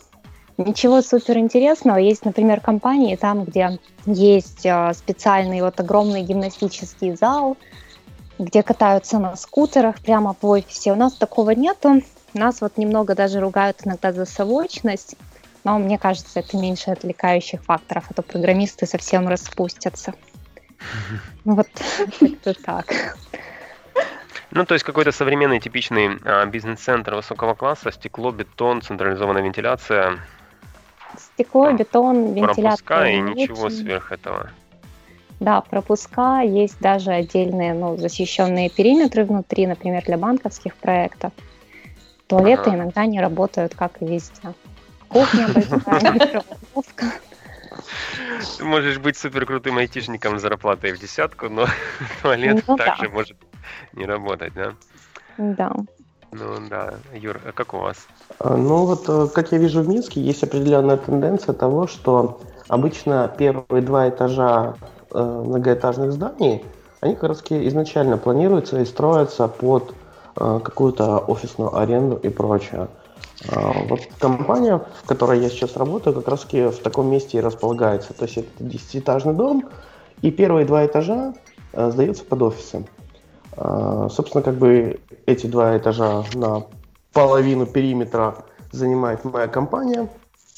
[0.58, 1.98] Ничего супер интересного.
[1.98, 7.58] Есть, например, компании там, где есть э, специальный вот огромный гимнастический зал,
[8.38, 10.92] где катаются на скутерах прямо в офисе.
[10.92, 12.04] У нас такого нету.
[12.36, 15.16] Нас вот немного даже ругают иногда за совочность,
[15.64, 20.14] но мне кажется, это меньше отвлекающих факторов, а то программисты совсем распустятся.
[21.46, 21.68] Вот
[22.20, 23.18] как-то так.
[24.56, 30.20] Ну, то есть какой-то современный типичный а, бизнес-центр высокого класса, стекло, бетон, централизованная вентиляция,
[31.18, 32.64] Стекло, бетон, вентиляция.
[32.64, 34.50] Пропуска и ничего сверх этого.
[35.40, 41.34] Да, пропуска, есть даже отдельные ну, защищенные периметры внутри, например, для банковских проектов.
[42.28, 42.76] Туалеты ага.
[42.76, 44.54] иногда не работают, как и везде.
[45.10, 47.06] Кухня большая, микроволновка.
[48.58, 51.68] Ты можешь быть супер крутым айтишником с зарплатой в десятку, но
[52.22, 53.10] туалет ну, также да.
[53.10, 53.38] может
[53.94, 54.74] не работать, да?
[55.38, 55.74] Да.
[56.34, 56.96] Ну да.
[57.14, 58.08] Юр, а как у вас?
[58.40, 63.32] А, ну вот, э, как я вижу в Минске, есть определенная тенденция того, что обычно
[63.38, 64.74] первые два этажа
[65.12, 66.66] э, многоэтажных зданий,
[67.02, 69.94] они как раз изначально планируются и строятся под
[70.36, 72.88] э, какую-то офисную аренду и прочее.
[73.52, 78.14] А, вот компания, в которой я сейчас работаю, как раз в таком месте и располагается.
[78.14, 79.70] То есть это десятиэтажный дом,
[80.24, 81.36] и первые два этажа
[81.74, 82.86] сдаются под офисы.
[83.58, 86.64] А, собственно, как бы эти два этажа на
[87.14, 88.36] половину периметра
[88.72, 90.10] занимает моя компания.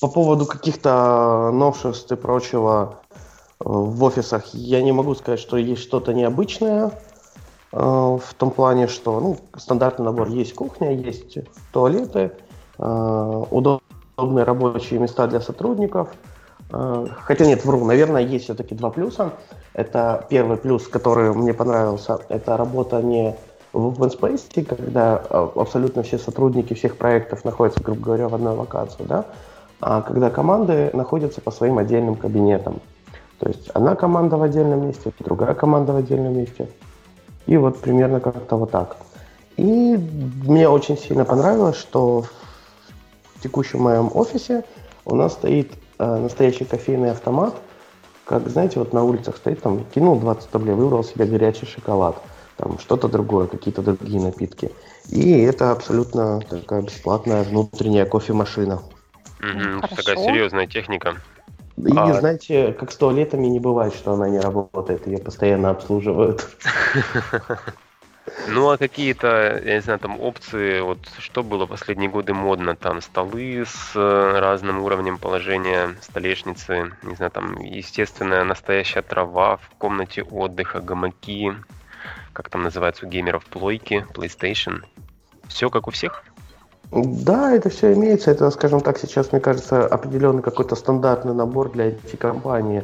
[0.02, 3.00] По поводу каких-то новшеств и прочего
[3.60, 6.92] э, в офисах я не могу сказать, что есть что-то необычное
[7.72, 11.38] э, в том плане, что ну, стандартный набор есть кухня, есть
[11.72, 12.32] туалеты,
[12.78, 16.10] э, удобные рабочие места для сотрудников.
[16.70, 19.34] Хотя нет, вру, наверное, есть все-таки два плюса.
[19.74, 23.36] Это первый плюс, который мне понравился, это работа не
[23.76, 28.56] в open space, когда а, абсолютно все сотрудники всех проектов находятся, грубо говоря, в одной
[28.56, 29.26] локации, да,
[29.82, 32.80] а когда команды находятся по своим отдельным кабинетам.
[33.40, 36.70] То есть одна команда в отдельном месте, другая команда в отдельном месте.
[37.48, 38.96] И вот примерно как-то вот так.
[39.58, 39.98] И
[40.46, 42.24] мне очень сильно понравилось, что
[43.36, 44.64] в текущем моем офисе
[45.04, 47.56] у нас стоит э, настоящий кофейный автомат,
[48.26, 52.22] как, знаете, вот на улицах стоит, там, кинул 20 рублей, выбрал себе горячий шоколад,
[52.58, 54.72] там, что-то другое, какие-то другие напитки.
[55.10, 58.82] И это абсолютно такая бесплатная внутренняя кофемашина.
[59.40, 61.16] Угу, такая серьезная техника.
[61.78, 62.14] И а...
[62.14, 66.48] знаете, как с туалетами не бывает, что она не работает, ее постоянно обслуживают.
[68.48, 73.02] Ну, а какие-то, я не знаю, там опции, вот что было последние годы модно, там
[73.02, 80.24] столы с э, разным уровнем положения, столешницы, не знаю, там естественная настоящая трава в комнате
[80.24, 81.54] отдыха, гамаки,
[82.34, 84.84] как там называются у геймеров, плойки, PlayStation.
[85.48, 86.24] Все как у всех?
[86.92, 88.32] Да, это все имеется.
[88.32, 92.84] Это, скажем так, сейчас, мне кажется, определенный какой-то стандартный набор для эти компании.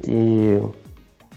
[0.00, 0.62] И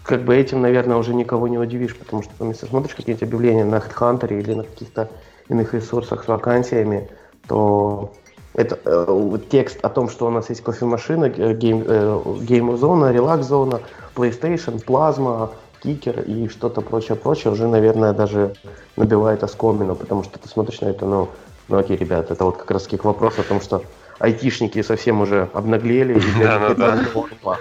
[0.04, 3.76] как бы этим, наверное, уже никого не удивишь, потому что если смотришь какие-то объявления на
[3.76, 5.08] HeadHunter или на каких-то
[5.48, 7.08] иных ресурсах с вакансиями,
[7.46, 8.12] то
[8.54, 13.80] это э, текст о том, что у нас есть кофемашина, гейм, э, гейм-зона, релакс-зона,
[14.14, 18.54] PlayStation, плазма, кикер и что-то прочее-прочее уже, наверное, даже
[18.96, 21.28] набивает оскомину, потому что ты смотришь на это, ну,
[21.68, 23.82] ну окей, ребят, это вот как раз к вопросу о том, что
[24.18, 26.18] айтишники совсем уже обнаглели.
[26.18, 26.42] И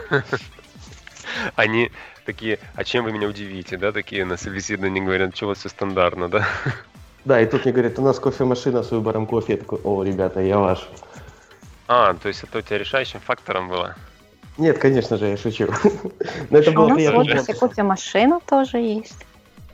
[1.55, 1.91] Они
[2.25, 5.69] такие, а чем вы меня удивите, да, такие на собеседовании говорят, что у вас все
[5.69, 6.47] стандартно, да?
[7.25, 9.53] Да, и тут мне говорят, у нас кофемашина с выбором кофе.
[9.53, 10.89] Я такой, о, ребята, я ваш.
[11.87, 13.95] А, то есть это у тебя решающим фактором было?
[14.57, 15.67] Нет, конечно же, я шучу.
[16.49, 19.25] Но это было У нас в офисе кофемашина тоже есть.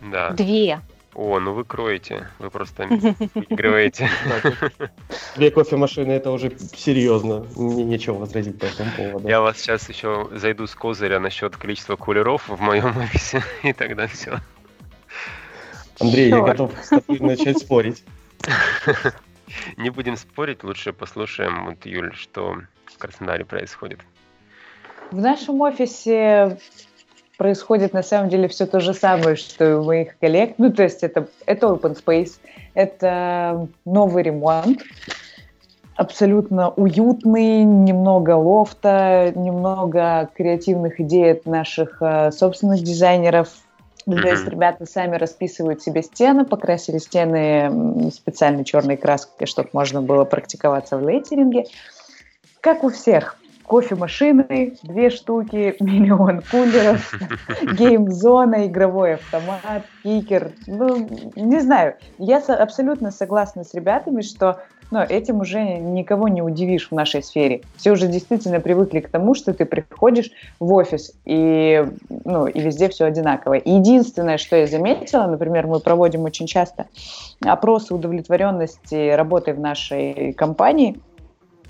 [0.02, 0.32] Да.
[0.32, 0.82] Две.
[1.18, 2.86] О, ну вы кроете, вы просто
[3.34, 4.08] выигрываете.
[5.36, 9.28] Две кофемашины это уже серьезно, мне нечего возразить по этому поводу.
[9.28, 14.06] Я вас сейчас еще зайду с козыря насчет количества кулеров в моем офисе, и тогда
[14.06, 14.38] все.
[16.00, 18.04] Андрей, я готов с тобой начать спорить.
[19.76, 24.02] Не будем спорить, лучше послушаем, вот, Юль, что в Краснодаре происходит.
[25.10, 26.60] В нашем офисе
[27.38, 30.56] происходит на самом деле все то же самое, что и у моих коллег.
[30.58, 32.34] Ну, то есть это, это open space,
[32.74, 34.82] это новый ремонт,
[35.96, 43.50] абсолютно уютный, немного лофта, немного креативных идей от наших uh, собственных дизайнеров.
[44.08, 44.22] Mm-hmm.
[44.22, 50.24] То есть ребята сами расписывают себе стены, покрасили стены специальной черной краской, чтобы можно было
[50.24, 51.66] практиковаться в лейтеринге.
[52.62, 57.14] Как у всех, кофемашины, две штуки, миллион кулеров,
[57.78, 60.54] гейм-зона, игровой автомат, кикер.
[60.66, 61.96] Ну, не знаю.
[62.18, 67.62] Я абсолютно согласна с ребятами, что но этим уже никого не удивишь в нашей сфере.
[67.76, 71.86] Все уже действительно привыкли к тому, что ты приходишь в офис и,
[72.24, 73.56] ну, и везде все одинаково.
[73.56, 76.86] Единственное, что я заметила, например, мы проводим очень часто
[77.42, 80.98] опросы удовлетворенности работой в нашей компании,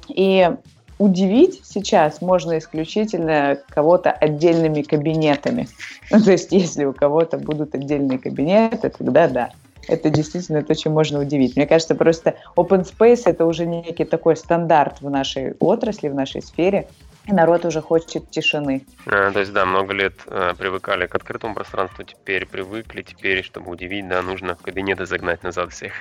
[0.09, 0.51] и
[0.99, 5.67] удивить сейчас можно исключительно кого-то отдельными кабинетами.
[6.11, 9.51] Ну, то есть, если у кого-то будут отдельные кабинеты, тогда да.
[9.87, 11.55] Это действительно то, чем можно удивить.
[11.55, 16.41] Мне кажется, просто open space это уже некий такой стандарт в нашей отрасли, в нашей
[16.41, 16.87] сфере.
[17.25, 18.85] И народ уже хочет тишины.
[19.05, 23.71] А, то есть, да, много лет а, привыкали к открытому пространству, теперь привыкли, теперь, чтобы
[23.71, 25.91] удивить, да, нужно в кабинеты загнать назад всех.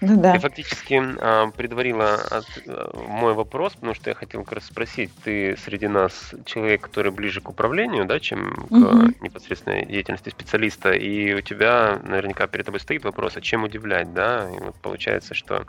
[0.00, 0.32] Ну, да.
[0.34, 5.10] Ты фактически э, предварила от, э, мой вопрос, потому что я хотел как раз спросить,
[5.24, 9.12] ты среди нас человек, который ближе к управлению, да, чем к угу.
[9.20, 14.50] непосредственной деятельности специалиста, и у тебя наверняка перед тобой стоит вопрос, а чем удивлять, да,
[14.50, 15.64] и вот получается, что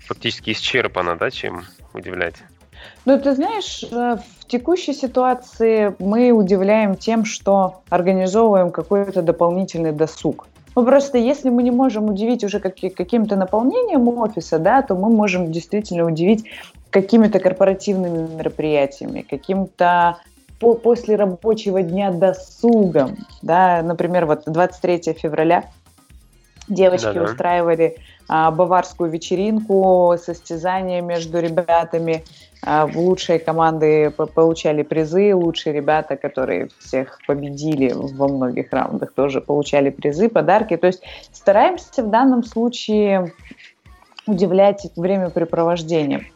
[0.00, 2.36] фактически исчерпано, да, чем удивлять.
[3.04, 10.46] Ну, ты знаешь, э, в текущей ситуации мы удивляем тем, что организовываем какой-то дополнительный досуг.
[10.78, 15.10] Ну, просто если мы не можем удивить уже как, каким-то наполнением офиса, да, то мы
[15.10, 16.44] можем действительно удивить
[16.90, 20.18] какими-то корпоративными мероприятиями, каким-то
[20.60, 25.64] по, после рабочего дня досугом, да, например, вот 23 февраля
[26.68, 27.24] девочки Да-да.
[27.24, 27.96] устраивали
[28.28, 32.22] а, баварскую вечеринку, состязание между ребятами,
[32.62, 39.90] а, лучшие команды получали призы, лучшие ребята, которые всех победили во многих раундах, тоже получали
[39.90, 40.76] призы, подарки.
[40.76, 43.32] То есть стараемся в данном случае
[44.26, 46.26] удивлять времяпрепровождением.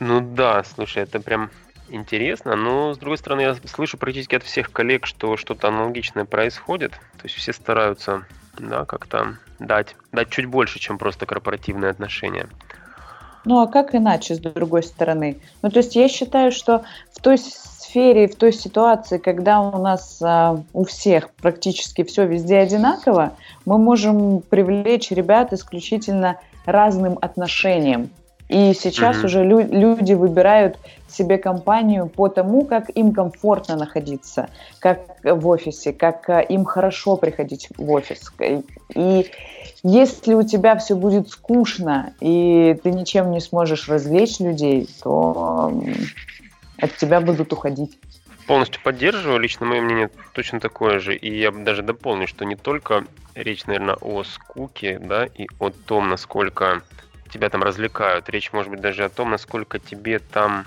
[0.00, 1.50] Ну да, слушай, это прям
[1.88, 6.92] интересно, но с другой стороны я слышу практически от всех коллег, что что-то аналогичное происходит.
[6.92, 8.26] То есть все стараются,
[8.58, 12.48] да, как-то дать, дать чуть больше, чем просто корпоративные отношения.
[13.44, 15.38] Ну а как иначе, с другой стороны?
[15.62, 20.20] Ну то есть я считаю, что в той сфере, в той ситуации, когда у нас
[20.22, 23.32] а, у всех практически все везде одинаково,
[23.66, 28.10] мы можем привлечь ребят исключительно разным отношением.
[28.48, 29.24] И сейчас mm-hmm.
[29.24, 30.76] уже лю- люди выбирают
[31.08, 34.48] себе компанию по тому, как им комфортно находиться,
[34.80, 38.32] как в офисе, как э, им хорошо приходить в офис.
[38.94, 39.26] И
[39.84, 45.78] если у тебя все будет скучно, и ты ничем не сможешь развлечь людей, то
[46.78, 47.98] от тебя будут уходить.
[48.46, 49.38] Полностью поддерживаю.
[49.38, 51.14] Лично мое мнение точно такое же.
[51.14, 56.08] И я даже дополню, что не только речь, наверное, о скуке, да, и о том,
[56.08, 56.82] насколько
[57.30, 58.30] тебя там развлекают.
[58.30, 60.64] Речь может быть даже о том, насколько тебе там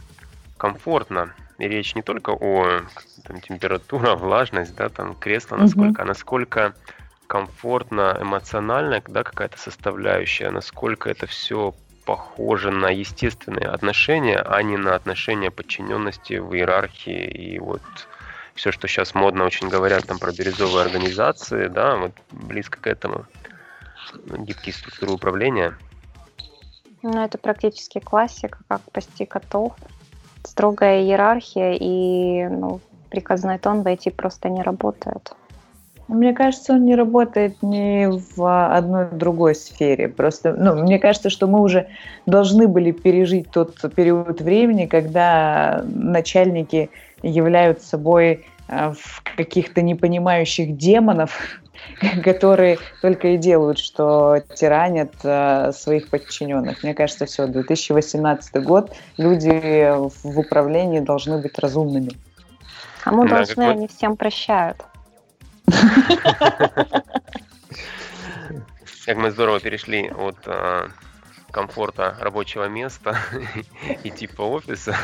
[0.58, 1.34] комфортно.
[1.58, 2.82] И речь не только о
[3.23, 6.76] там, температура, влажность, да, там кресло, насколько, а насколько
[7.28, 11.73] комфортно, эмоционально, да, какая-то составляющая, насколько это все
[12.05, 17.82] похоже на естественные отношения, а не на отношения подчиненности в иерархии и вот
[18.55, 23.25] все, что сейчас модно очень говорят там про бирюзовые организации, да, вот близко к этому
[24.25, 25.78] гибкие структуры управления.
[27.03, 29.73] Ну, это практически классика, как пасти котов.
[30.43, 35.34] Строгая иерархия и ну, приказной тон в просто не работает.
[36.08, 40.08] Мне кажется, он не работает ни в одной другой сфере.
[40.08, 41.88] Просто, ну, мне кажется, что мы уже
[42.26, 46.89] должны были пережить тот период времени, когда начальники
[47.24, 48.93] являются собой э,
[49.36, 51.60] каких-то непонимающих демонов,
[52.24, 56.84] которые только и делают, что тиранят э, своих подчиненных.
[56.84, 59.91] Мне кажется, все, 2018 год, люди
[60.24, 62.12] в управлении должны быть разумными.
[63.03, 64.86] А мы да, должны, они всем прощают.
[69.05, 70.88] Как мы здорово перешли от э,
[71.51, 73.18] комфорта рабочего места
[74.03, 74.95] и типа офиса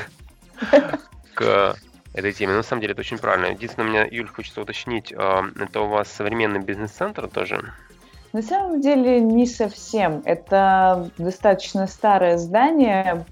[1.34, 1.76] к
[2.14, 2.51] этой теме.
[2.51, 3.47] Но на самом деле это очень правильно.
[3.47, 7.74] Единственное, меня, Юль, хочется уточнить, э, это у вас современный бизнес-центр тоже?
[8.34, 10.22] На самом деле не совсем.
[10.26, 13.26] Это достаточно старое здание,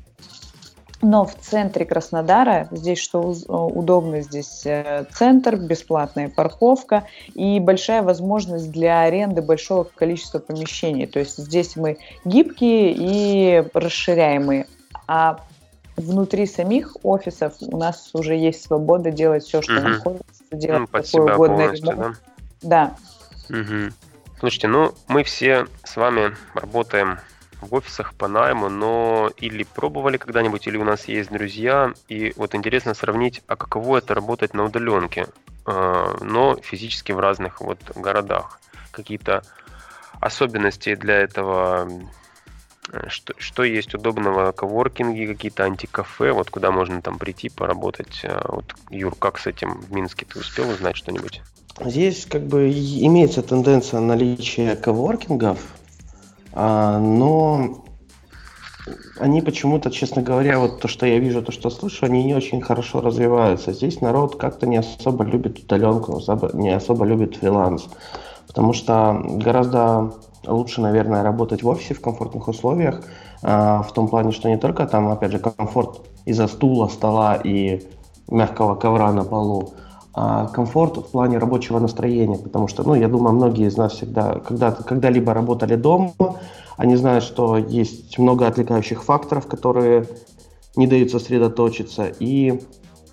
[1.02, 8.72] но в центре Краснодара, здесь что удобно, здесь э, центр, бесплатная парковка и большая возможность
[8.72, 11.08] для аренды большого количества помещений.
[11.08, 14.68] То есть здесь мы гибкие и расширяемые.
[15.08, 15.39] А
[15.97, 19.82] внутри самих офисов у нас уже есть свобода делать все, что угу.
[19.82, 22.22] нам хочется, делать ну, какой угодно ремонт.
[22.62, 22.95] Да.
[23.49, 23.58] да.
[23.60, 23.93] Угу.
[24.39, 27.20] Слушайте, ну мы все с вами работаем
[27.62, 32.55] в офисах по найму, но или пробовали когда-нибудь, или у нас есть друзья, и вот
[32.55, 35.28] интересно сравнить, а каково это работать на удаленке,
[35.66, 38.59] а, но физически в разных вот городах.
[38.91, 39.43] Какие-то
[40.20, 41.89] особенности для этого,
[43.07, 48.22] что, что есть удобного коворкинги, какие-то антикафе, вот куда можно там прийти, поработать.
[48.24, 50.26] А, вот, Юр, как с этим в Минске?
[50.26, 51.41] Ты успел узнать что-нибудь?
[51.80, 55.59] Здесь как бы имеется тенденция наличия коворкингов,
[56.54, 57.84] но
[59.20, 62.62] они почему-то, честно говоря, вот то, что я вижу, то, что слышу, они не очень
[62.62, 63.74] хорошо развиваются.
[63.74, 66.20] Здесь народ как-то не особо любит удаленку,
[66.54, 67.88] не особо любит фриланс.
[68.47, 70.14] Потому что гораздо
[70.45, 73.04] лучше, наверное, работать в офисе в комфортных условиях,
[73.43, 77.84] а, в том плане, что не только там, опять же, комфорт из-за стула, стола и
[78.28, 79.74] мягкого ковра на полу,
[80.14, 84.39] а комфорт в плане рабочего настроения, потому что, ну, я думаю, многие из нас всегда,
[84.39, 86.14] когда, когда-либо работали дома,
[86.76, 90.07] они знают, что есть много отвлекающих факторов, которые
[90.76, 92.62] не дают сосредоточиться, и,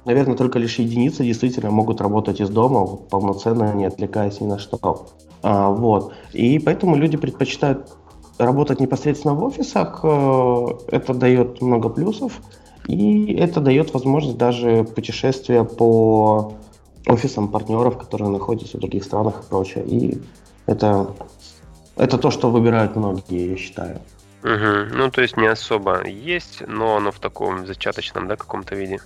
[0.05, 5.07] наверное, только лишь единицы действительно могут работать из дома полноценно, не отвлекаясь ни на что.
[5.43, 6.13] А, вот.
[6.33, 7.97] И поэтому люди предпочитают
[8.39, 12.41] работать непосредственно в офисах, э, это дает много плюсов,
[12.87, 16.55] и это дает возможность даже путешествия по
[17.07, 19.85] офисам партнеров, которые находятся в других странах и прочее.
[19.87, 20.21] И
[20.67, 21.15] это,
[21.97, 24.01] это то, что выбирают многие, я считаю.
[24.43, 24.97] Угу.
[24.97, 29.01] Ну, то есть не особо есть, но оно в таком зачаточном, да, каком-то виде.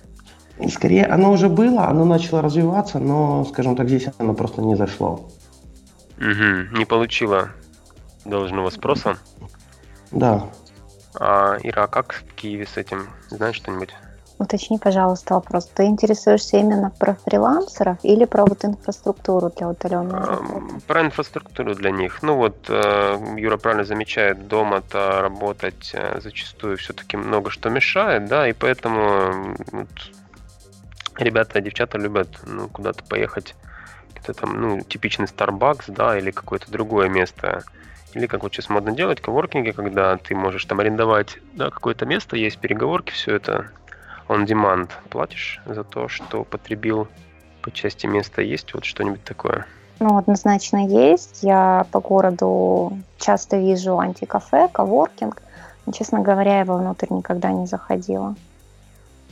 [0.69, 5.27] Скорее, оно уже было, оно начало развиваться, но, скажем так, здесь оно просто не зашло.
[6.17, 6.77] Угу.
[6.77, 7.49] Не получило
[8.25, 9.17] должного спроса?
[10.11, 10.49] Да.
[11.19, 13.07] А, Ира, а как в Киеве с этим?
[13.29, 13.93] Знаешь что-нибудь?
[14.39, 15.67] Уточни, пожалуйста, вопрос.
[15.67, 20.81] Ты интересуешься именно про фрилансеров или про вот инфраструктуру для удаленной работы?
[20.87, 22.23] Про инфраструктуру для них.
[22.23, 28.47] Ну вот, э, Юра правильно замечает, дома-то работать э, зачастую все-таки много что мешает, да,
[28.47, 29.89] и поэтому вот,
[31.17, 33.55] ребята, девчата любят ну, куда-то поехать,
[34.13, 37.63] где-то там, ну, типичный Starbucks, да, или какое-то другое место,
[38.13, 42.35] или как вот сейчас модно делать, коворкинги, когда ты можешь там арендовать, да, какое-то место,
[42.35, 43.69] есть переговорки, все это
[44.33, 47.07] on demand платишь за то, что потребил
[47.61, 48.41] по части места?
[48.41, 49.65] Есть вот что-нибудь такое?
[49.99, 51.43] Ну, однозначно есть.
[51.43, 55.41] Я по городу часто вижу антикафе, коворкинг.
[55.85, 58.35] Но, честно говоря, я внутрь никогда не заходила.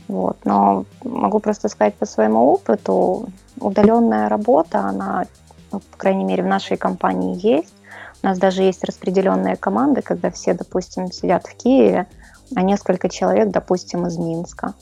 [0.08, 0.36] Вот.
[0.44, 3.28] Но могу просто сказать по своему опыту,
[3.58, 5.26] удаленная работа, она,
[5.70, 7.74] ну, по крайней мере, в нашей компании есть.
[8.22, 12.06] У нас даже есть распределенные команды, когда все, допустим, сидят в Киеве,
[12.54, 14.74] а несколько человек, допустим, из Минска.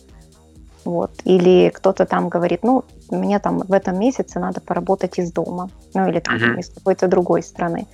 [0.85, 1.13] Вот.
[1.25, 6.09] Или кто-то там говорит, ну, мне там в этом месяце надо поработать из дома, ну,
[6.09, 6.59] или там uh-huh.
[6.59, 7.87] из какой-то другой страны.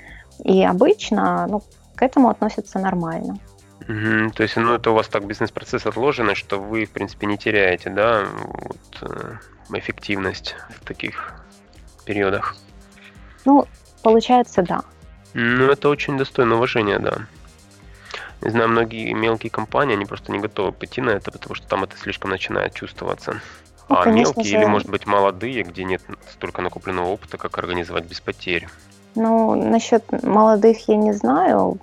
[0.44, 1.62] И обычно, ну,
[1.94, 3.38] к этому относятся нормально.
[3.88, 7.38] Угу, то есть, ну, это у вас так бизнес-процесс отложен, что вы, в принципе, не
[7.38, 9.36] теряете, да, вот, э,
[9.78, 11.34] эффективность в таких
[12.04, 12.56] периодах?
[13.44, 13.66] Ну,
[14.02, 14.82] получается, да.
[15.34, 17.18] Ну, это очень достойно уважения, да.
[18.42, 21.84] Не знаю, многие мелкие компании, они просто не готовы пойти на это, потому что там
[21.84, 23.40] это слишком начинает чувствоваться.
[23.88, 24.56] Ну, а мелкие же...
[24.56, 28.68] или, может быть, молодые, где нет столько накопленного опыта, как организовать без потерь?
[29.14, 31.78] Ну, насчет молодых я не знаю.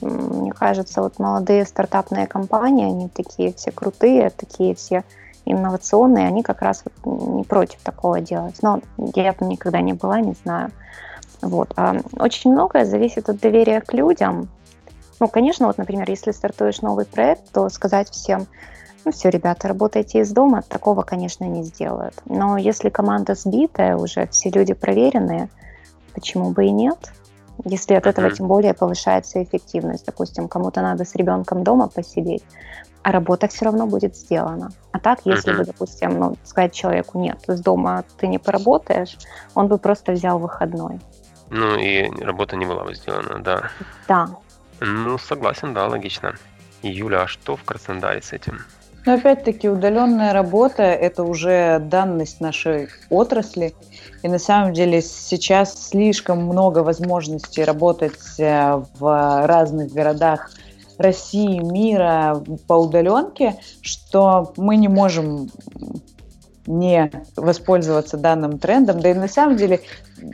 [0.00, 5.04] Мне кажется, вот молодые стартапные компании, они такие все крутые, такие все
[5.46, 8.56] инновационные, они как раз вот не против такого делать.
[8.62, 8.80] Но
[9.14, 10.70] я там никогда не была, не знаю.
[11.40, 11.72] Вот.
[11.76, 14.48] А очень многое зависит от доверия к людям,
[15.20, 18.46] ну, конечно, вот, например, если стартуешь новый проект, то сказать всем,
[19.04, 22.14] ну все, ребята, работайте из дома, такого, конечно, не сделают.
[22.24, 25.48] Но если команда сбитая, уже все люди проверенные,
[26.14, 27.12] почему бы и нет?
[27.64, 30.06] Если от этого тем более повышается эффективность.
[30.06, 32.42] Допустим, кому-то надо с ребенком дома посидеть,
[33.02, 34.70] а работа все равно будет сделана.
[34.90, 39.18] А так, если бы, допустим, ну, сказать человеку, нет, из дома ты не поработаешь,
[39.54, 41.00] он бы просто взял выходной.
[41.50, 43.70] Ну и работа не была бы сделана, да.
[44.08, 44.30] Да.
[44.80, 46.34] Ну, согласен, да, логично.
[46.82, 48.60] Юля, а что в Краснодаре с этим?
[49.06, 53.74] Но опять-таки удаленная работа– это уже данность нашей отрасли.
[54.22, 60.50] И на самом деле сейчас слишком много возможностей работать э, в разных городах
[60.96, 65.50] России, мира по удаленке, что мы не можем
[66.66, 69.00] не воспользоваться данным трендом.
[69.00, 69.80] Да и на самом деле,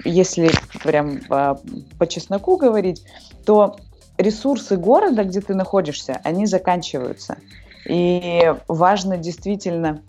[0.05, 0.51] если
[0.84, 1.61] прям по,
[1.99, 3.05] по чесноку говорить,
[3.45, 3.76] то
[4.21, 7.39] ресурсы города, где ты находишься, они заканчиваются.
[7.87, 10.03] И важно действительно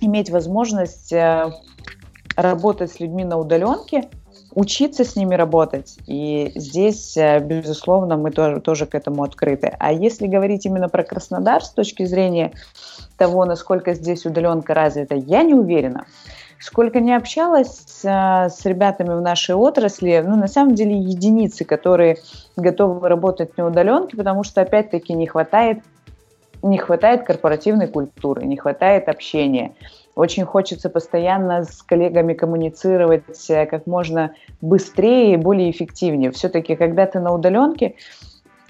[0.00, 1.50] иметь возможность э,
[2.36, 4.08] работать с людьми на удаленке,
[4.54, 5.96] учиться с ними работать.
[6.06, 9.74] И здесь, э, безусловно, мы тоже, тоже к этому открыты.
[9.78, 12.52] А если говорить именно про Краснодар с точки зрения
[13.16, 16.06] того, насколько здесь удаленка развита, я не уверена.
[16.64, 22.16] Сколько не общалась а, с ребятами в нашей отрасли, ну, на самом деле, единицы, которые
[22.56, 25.80] готовы работать на удаленке, потому что, опять-таки, не хватает
[26.62, 29.74] не хватает корпоративной культуры, не хватает общения.
[30.14, 36.30] Очень хочется постоянно с коллегами коммуницировать э, как можно быстрее и более эффективнее.
[36.30, 37.96] Все-таки, когда ты на удаленке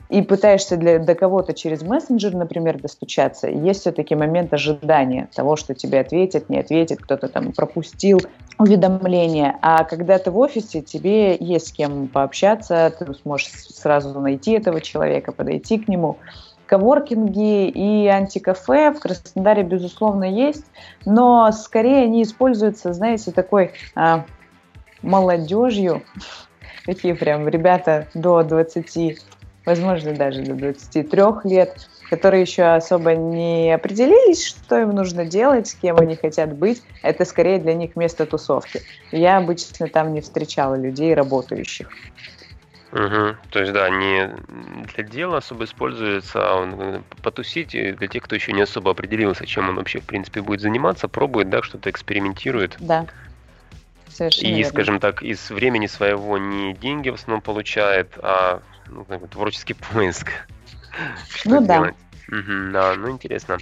[0.09, 5.75] и пытаешься для, до кого-то через мессенджер, например, достучаться, есть все-таки момент ожидания того, что
[5.75, 8.21] тебе ответят, не ответят, кто-то там пропустил
[8.59, 9.57] уведомление.
[9.63, 14.81] А когда ты в офисе, тебе есть с кем пообщаться, ты сможешь сразу найти этого
[14.81, 16.19] человека, подойти к нему.
[16.67, 20.65] Коворкинги и антикафе в Краснодаре, безусловно, есть,
[21.05, 24.25] но скорее они используются, знаете, такой а,
[25.03, 26.03] молодежью,
[26.87, 29.19] такие прям ребята до 20,
[29.65, 35.75] возможно, даже до 23 лет, которые еще особо не определились, что им нужно делать, с
[35.75, 36.83] кем они хотят быть.
[37.03, 38.83] Это скорее для них место тусовки.
[39.11, 41.89] Я обычно там не встречала людей работающих.
[42.93, 43.37] Угу.
[43.51, 44.31] То есть, да, не
[44.95, 49.47] для дела особо используется, а он э, потусить для тех, кто еще не особо определился,
[49.47, 52.77] чем он вообще, в принципе, будет заниматься, пробует, да, что-то экспериментирует.
[52.79, 53.07] Да.
[54.09, 54.71] Совершенно и, верно.
[54.71, 58.63] скажем так, из времени своего не деньги в основном получает, а
[58.95, 60.31] ну, как бы, творческий поиск.
[61.29, 61.95] Что ну делать?
[62.29, 62.37] да.
[62.37, 63.59] Угу, да, ну интересно.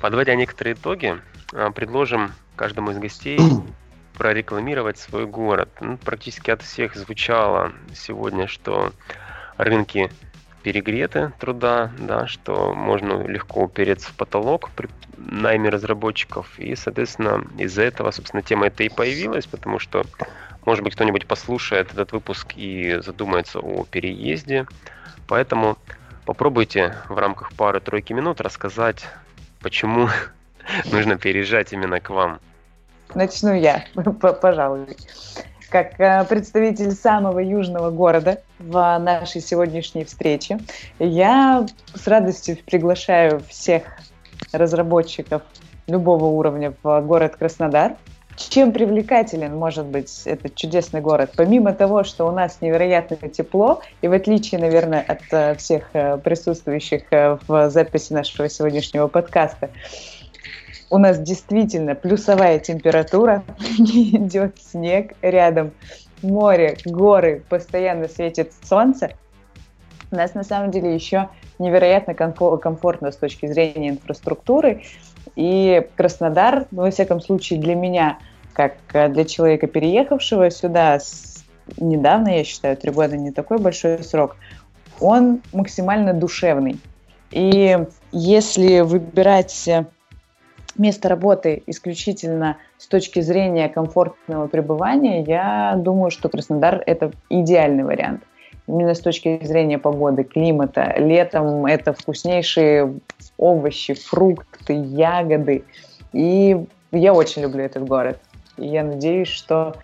[0.00, 1.18] Подводя некоторые итоги,
[1.52, 3.38] а, предложим каждому из гостей
[4.18, 5.70] прорекламировать свой город.
[5.80, 8.92] Ну, практически от всех звучало сегодня, что
[9.56, 10.10] рынки
[10.62, 16.58] перегреты труда, да, что можно легко упереться в потолок при найме разработчиков.
[16.58, 20.04] И, соответственно, из-за этого, собственно, тема эта и появилась, потому что,
[20.64, 24.66] может быть, кто-нибудь послушает этот выпуск и задумается о переезде.
[25.26, 25.76] Поэтому
[26.24, 29.04] попробуйте в рамках пары-тройки минут рассказать,
[29.60, 30.08] почему
[30.92, 32.38] нужно переезжать именно к вам.
[33.14, 33.84] Начну я,
[34.40, 34.96] пожалуй.
[35.68, 40.58] Как э, представитель самого южного города в нашей сегодняшней встрече,
[40.98, 43.84] я с радостью приглашаю всех
[44.52, 45.42] разработчиков
[45.86, 47.96] любого уровня в город Краснодар.
[48.36, 51.32] Чем привлекателен может быть этот чудесный город?
[51.36, 56.16] Помимо того, что у нас невероятно тепло, и в отличие, наверное, от э, всех э,
[56.18, 59.70] присутствующих в записи нашего сегодняшнего подкаста,
[60.90, 63.44] у нас действительно плюсовая температура,
[63.78, 65.72] идет снег рядом,
[66.22, 69.12] море, горы, постоянно светит солнце.
[70.10, 74.82] У нас на самом деле еще невероятно комфортно с точки зрения инфраструктуры.
[75.36, 78.18] И Краснодар, ну, во всяком случае для меня,
[78.52, 81.44] как для человека, переехавшего сюда с...
[81.78, 84.36] недавно, я считаю, три года не такой большой срок,
[85.00, 86.78] он максимально душевный.
[87.30, 87.78] И
[88.12, 89.68] если выбирать
[90.76, 98.22] место работы исключительно с точки зрения комфортного пребывания, я думаю, что Краснодар– это идеальный вариант.
[98.68, 100.94] Именно с точки зрения погоды, климата.
[100.96, 102.94] Летом это вкуснейшие
[103.36, 105.64] овощи, фрукты, ягоды.
[106.12, 106.56] И
[106.92, 108.18] я очень люблю этот город.
[108.56, 109.76] И я надеюсь, что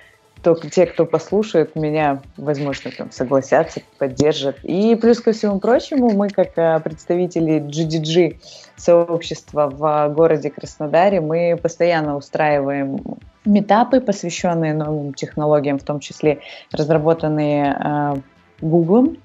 [0.71, 4.57] те, кто послушает меня, возможно, там согласятся, поддержат.
[4.63, 8.39] И плюс ко всему прочему, мы как э, представители GDG
[8.77, 13.01] сообщества в городе Краснодаре, мы постоянно устраиваем
[13.45, 16.41] метапы, посвященные новым технологиям, в том числе
[16.73, 18.15] разработанные э,
[18.61, 19.17] Google.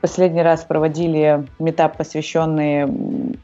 [0.00, 3.36] Последний раз проводили метап, посвященный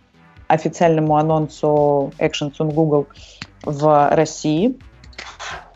[0.49, 3.07] официальному анонсу Actions on Google
[3.63, 4.77] в России.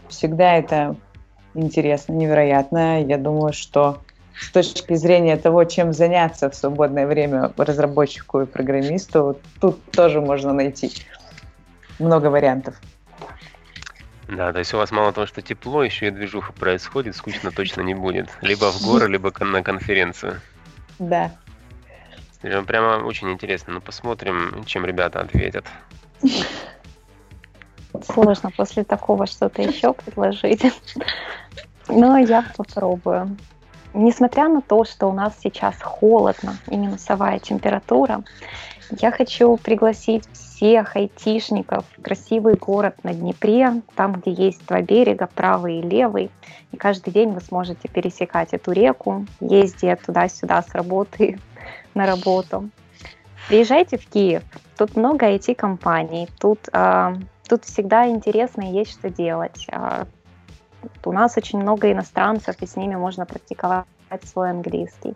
[0.08, 0.96] Всегда это
[1.54, 3.02] интересно, невероятно.
[3.02, 3.98] Я думаю, что
[4.38, 10.52] с точки зрения того, чем заняться в свободное время разработчику и программисту, тут тоже можно
[10.52, 10.92] найти
[11.98, 12.76] много вариантов.
[14.28, 17.82] Да, то есть у вас мало того, что тепло, еще и движуха происходит, скучно точно
[17.82, 18.28] не будет.
[18.42, 20.40] Либо в горы, либо на конференцию.
[20.98, 21.32] Да.
[22.66, 23.74] Прямо очень интересно.
[23.74, 25.64] Ну, посмотрим, чем ребята ответят.
[28.04, 30.62] Сложно после такого что-то еще предложить.
[31.88, 33.36] Но я попробую.
[33.94, 38.22] Несмотря на то, что у нас сейчас холодно и минусовая температура,
[38.90, 45.28] я хочу пригласить всех айтишников в красивый город на Днепре, там, где есть два берега,
[45.34, 46.30] правый и левый.
[46.72, 51.38] И каждый день вы сможете пересекать эту реку, ездя туда-сюда с работы
[51.96, 52.70] на работу.
[53.48, 54.42] Приезжайте в Киев.
[54.76, 56.28] Тут много IT-компаний.
[56.38, 57.14] Тут, э,
[57.48, 59.66] тут всегда интересно и есть что делать.
[59.72, 60.04] Э,
[61.04, 63.86] у нас очень много иностранцев, и с ними можно практиковать
[64.24, 65.14] свой английский.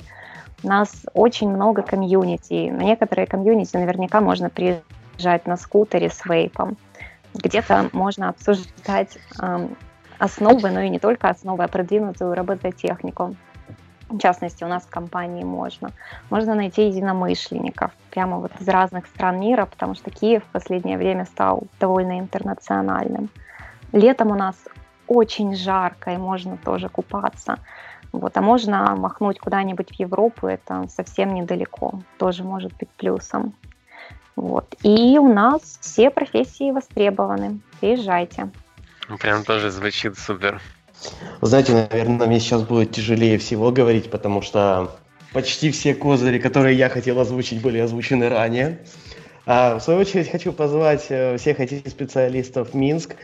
[0.63, 2.71] У нас очень много комьюнити.
[2.71, 6.77] На некоторые комьюнити наверняка можно приезжать на скутере с вейпом.
[7.35, 9.69] Где-то можно обсуждать э,
[10.19, 13.37] основы, но и не только основы, а продвинутую робототехнику.
[14.11, 15.93] В частности, у нас в компании можно.
[16.31, 21.25] Можно найти единомышленников прямо вот из разных стран мира, потому что Киев в последнее время
[21.27, 23.31] стал довольно интернациональным.
[23.93, 24.57] Летом у нас
[25.07, 27.59] очень жарко, и можно тоже купаться.
[28.13, 33.55] Вот, а можно махнуть куда-нибудь в Европу, это совсем недалеко, тоже может быть плюсом.
[34.35, 34.75] Вот.
[34.83, 37.61] И у нас все профессии востребованы.
[37.81, 38.51] Приезжайте.
[39.21, 40.61] Прям тоже звучит супер.
[41.41, 44.91] Знаете, наверное, мне сейчас будет тяжелее всего говорить, потому что
[45.33, 48.79] почти все козыри, которые я хотел озвучить, были озвучены ранее.
[49.47, 53.17] А, в свою очередь хочу позвать э, всех этих специалистов в Минск.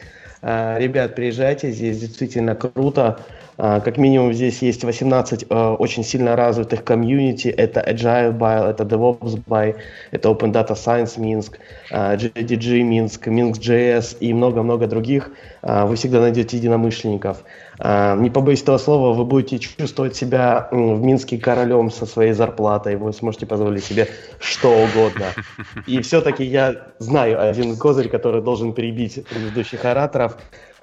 [0.42, 3.20] А, ребят, приезжайте, здесь действительно круто.
[3.58, 7.48] А, как минимум здесь есть 18 э, очень сильно развитых комьюнити.
[7.48, 9.76] Это Agile Buy, это DevOps Buy,
[10.10, 11.58] это Open Data Science Минск,
[11.90, 15.30] JDG Минск, Minsk.js и много-много других.
[15.62, 17.44] А, вы всегда найдете единомышленников.
[17.78, 22.96] Не побоюсь этого слова, вы будете чувствовать себя в Минске королем со своей зарплатой.
[22.96, 24.08] Вы сможете позволить себе
[24.40, 25.26] что угодно.
[25.86, 30.38] И все-таки я знаю один козырь, который должен перебить предыдущих ораторов.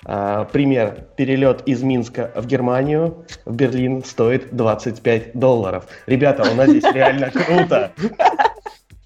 [0.05, 1.07] А, пример.
[1.15, 5.85] Перелет из Минска в Германию, в Берлин стоит 25 долларов.
[6.05, 7.91] Ребята, у нас здесь реально круто.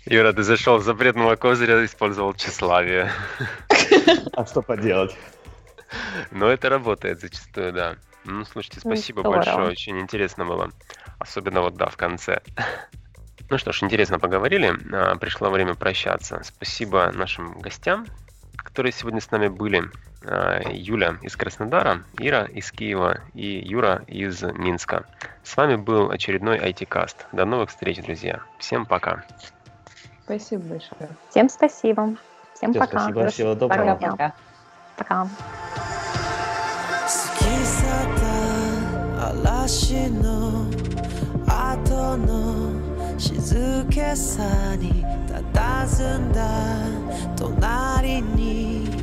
[0.06, 3.10] Юра, ты зашел в запретного козыря, использовал тщеславие.
[4.34, 5.16] А что поделать?
[6.32, 7.96] Но это работает зачастую, да.
[8.26, 9.38] Ну, слушайте, спасибо Здорово.
[9.38, 10.72] большое, очень интересно было.
[11.20, 12.42] Особенно вот, да, в конце.
[13.50, 14.74] Ну что ж, интересно поговорили.
[14.92, 16.42] А, пришло время прощаться.
[16.44, 18.06] Спасибо нашим гостям,
[18.58, 19.84] которые сегодня с нами были.
[20.26, 25.06] А, Юля из Краснодара, Ира из Киева и Юра из Минска.
[25.44, 27.26] С вами был очередной IT-каст.
[27.32, 28.42] До новых встреч, друзья.
[28.60, 29.24] Всем пока.
[30.26, 31.10] Спасибо большое.
[31.30, 32.18] Всем спасибо.
[32.54, 33.00] Всем, Всем пока.
[33.00, 33.96] Спасибо, всего доброго.
[33.96, 34.34] Пока.
[34.98, 35.30] ったかな。
[39.20, 40.66] 嵐の
[41.46, 42.72] 後の
[43.18, 45.04] 静けさに
[45.54, 46.42] 佇んだ
[47.36, 48.97] 隣に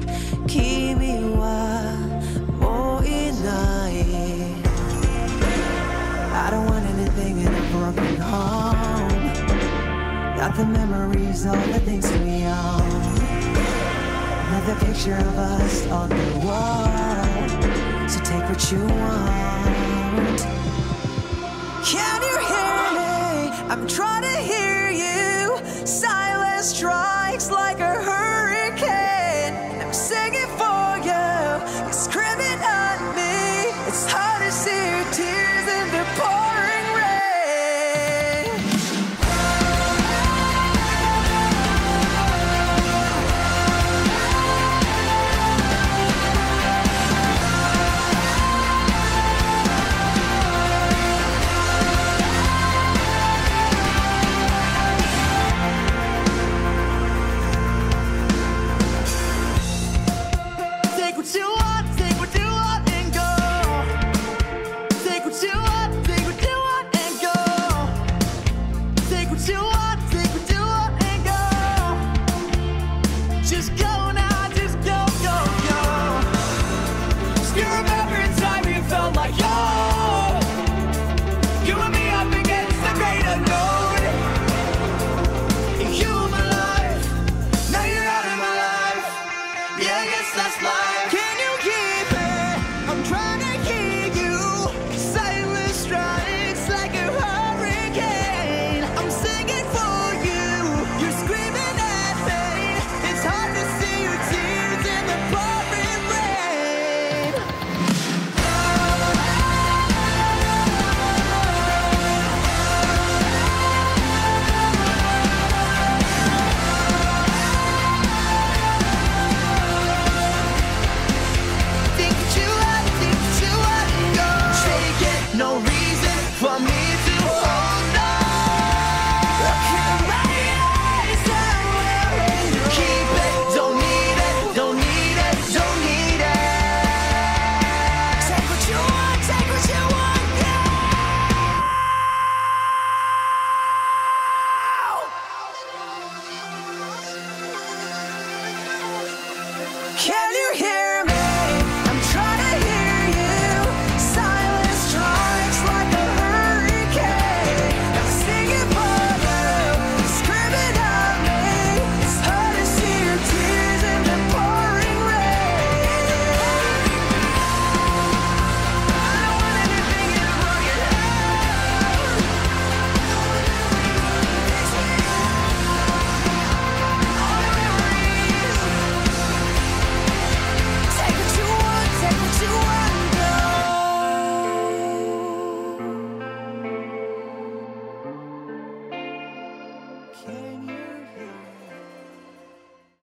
[15.05, 18.09] picture of us on the wall.
[18.09, 19.45] So take what you want